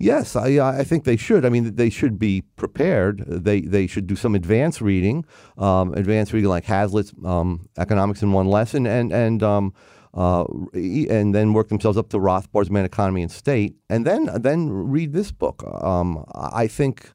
Yes, 0.03 0.35
I, 0.35 0.79
I 0.81 0.83
think 0.83 1.05
they 1.05 1.19
should. 1.19 1.45
I 1.45 1.51
mean, 1.51 1.75
they 1.75 1.91
should 1.91 2.19
be 2.19 2.41
prepared. 2.57 3.23
They 3.27 3.61
they 3.61 3.87
should 3.87 4.07
do 4.07 4.17
some 4.17 4.35
advanced 4.35 4.81
reading, 4.81 5.27
um, 5.59 5.93
advanced 5.93 6.33
reading 6.33 6.49
like 6.49 6.65
Hazlitt's 6.65 7.13
um, 7.23 7.69
Economics 7.77 8.23
in 8.23 8.33
One 8.33 8.49
Lesson, 8.49 8.87
and 8.87 9.13
and 9.13 9.43
um, 9.43 9.75
uh, 10.15 10.45
and 10.73 11.35
then 11.35 11.53
work 11.53 11.69
themselves 11.69 11.99
up 11.99 12.09
to 12.09 12.19
Rothbard's 12.19 12.71
Man, 12.71 12.87
Economy, 12.87 13.21
and 13.21 13.31
State, 13.31 13.77
and 13.91 14.07
then 14.07 14.31
then 14.41 14.71
read 14.71 15.13
this 15.13 15.33
book. 15.33 15.63
Um, 15.83 16.25
I 16.35 16.67
think 16.67 17.11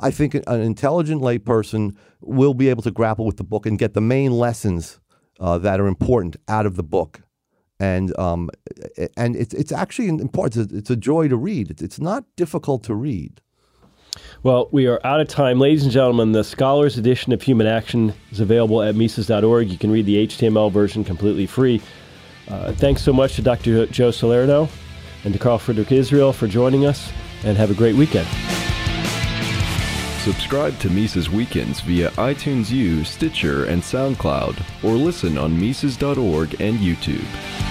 I 0.00 0.10
think 0.10 0.34
an 0.34 0.60
intelligent 0.60 1.22
layperson 1.22 1.96
will 2.20 2.54
be 2.54 2.68
able 2.68 2.82
to 2.82 2.90
grapple 2.90 3.24
with 3.24 3.36
the 3.36 3.44
book 3.44 3.66
and 3.66 3.78
get 3.78 3.94
the 3.94 4.00
main 4.00 4.32
lessons 4.32 5.00
uh, 5.40 5.58
that 5.58 5.80
are 5.80 5.86
important 5.86 6.36
out 6.48 6.66
of 6.66 6.76
the 6.76 6.82
book. 6.82 7.22
And 7.80 8.16
um, 8.18 8.50
and 9.16 9.36
it's 9.36 9.54
it's 9.54 9.70
actually 9.70 10.08
important. 10.08 10.56
It's 10.56 10.72
a, 10.72 10.76
it's 10.76 10.90
a 10.90 10.96
joy 10.96 11.28
to 11.28 11.36
read. 11.36 11.80
It's, 11.80 12.00
not 12.00 12.24
difficult 12.36 12.82
to 12.84 12.94
read. 12.94 13.40
Well, 14.42 14.68
we 14.72 14.88
are 14.88 15.00
out 15.04 15.20
of 15.20 15.28
time. 15.28 15.60
Ladies 15.60 15.84
and 15.84 15.92
gentlemen, 15.92 16.32
the 16.32 16.42
Scholars 16.42 16.98
Edition 16.98 17.32
of 17.32 17.40
Human 17.42 17.68
Action 17.68 18.14
is 18.32 18.40
available 18.40 18.82
at 18.82 18.96
Mises.org. 18.96 19.68
You 19.68 19.78
can 19.78 19.92
read 19.92 20.06
the 20.06 20.26
HTML 20.26 20.72
version 20.72 21.04
completely 21.04 21.46
free. 21.46 21.80
Uh, 22.48 22.72
thanks 22.72 23.02
so 23.02 23.12
much 23.12 23.36
to 23.36 23.42
Dr. 23.42 23.86
Joe 23.86 24.10
Salerno 24.10 24.68
and 25.24 25.32
to 25.32 25.38
Karl-Friedrich 25.38 25.92
Israel 25.92 26.32
for 26.32 26.48
joining 26.48 26.84
us, 26.84 27.12
and 27.44 27.56
have 27.56 27.70
a 27.70 27.74
great 27.74 27.94
weekend. 27.94 28.26
Subscribe 30.18 30.78
to 30.80 30.90
Mises 30.90 31.30
Weekends 31.30 31.80
via 31.80 32.10
iTunes 32.12 32.70
U, 32.70 33.04
Stitcher, 33.04 33.64
and 33.66 33.80
SoundCloud, 33.80 34.84
or 34.84 34.94
listen 34.94 35.38
on 35.38 35.58
Mises.org 35.58 36.60
and 36.60 36.78
YouTube. 36.78 37.67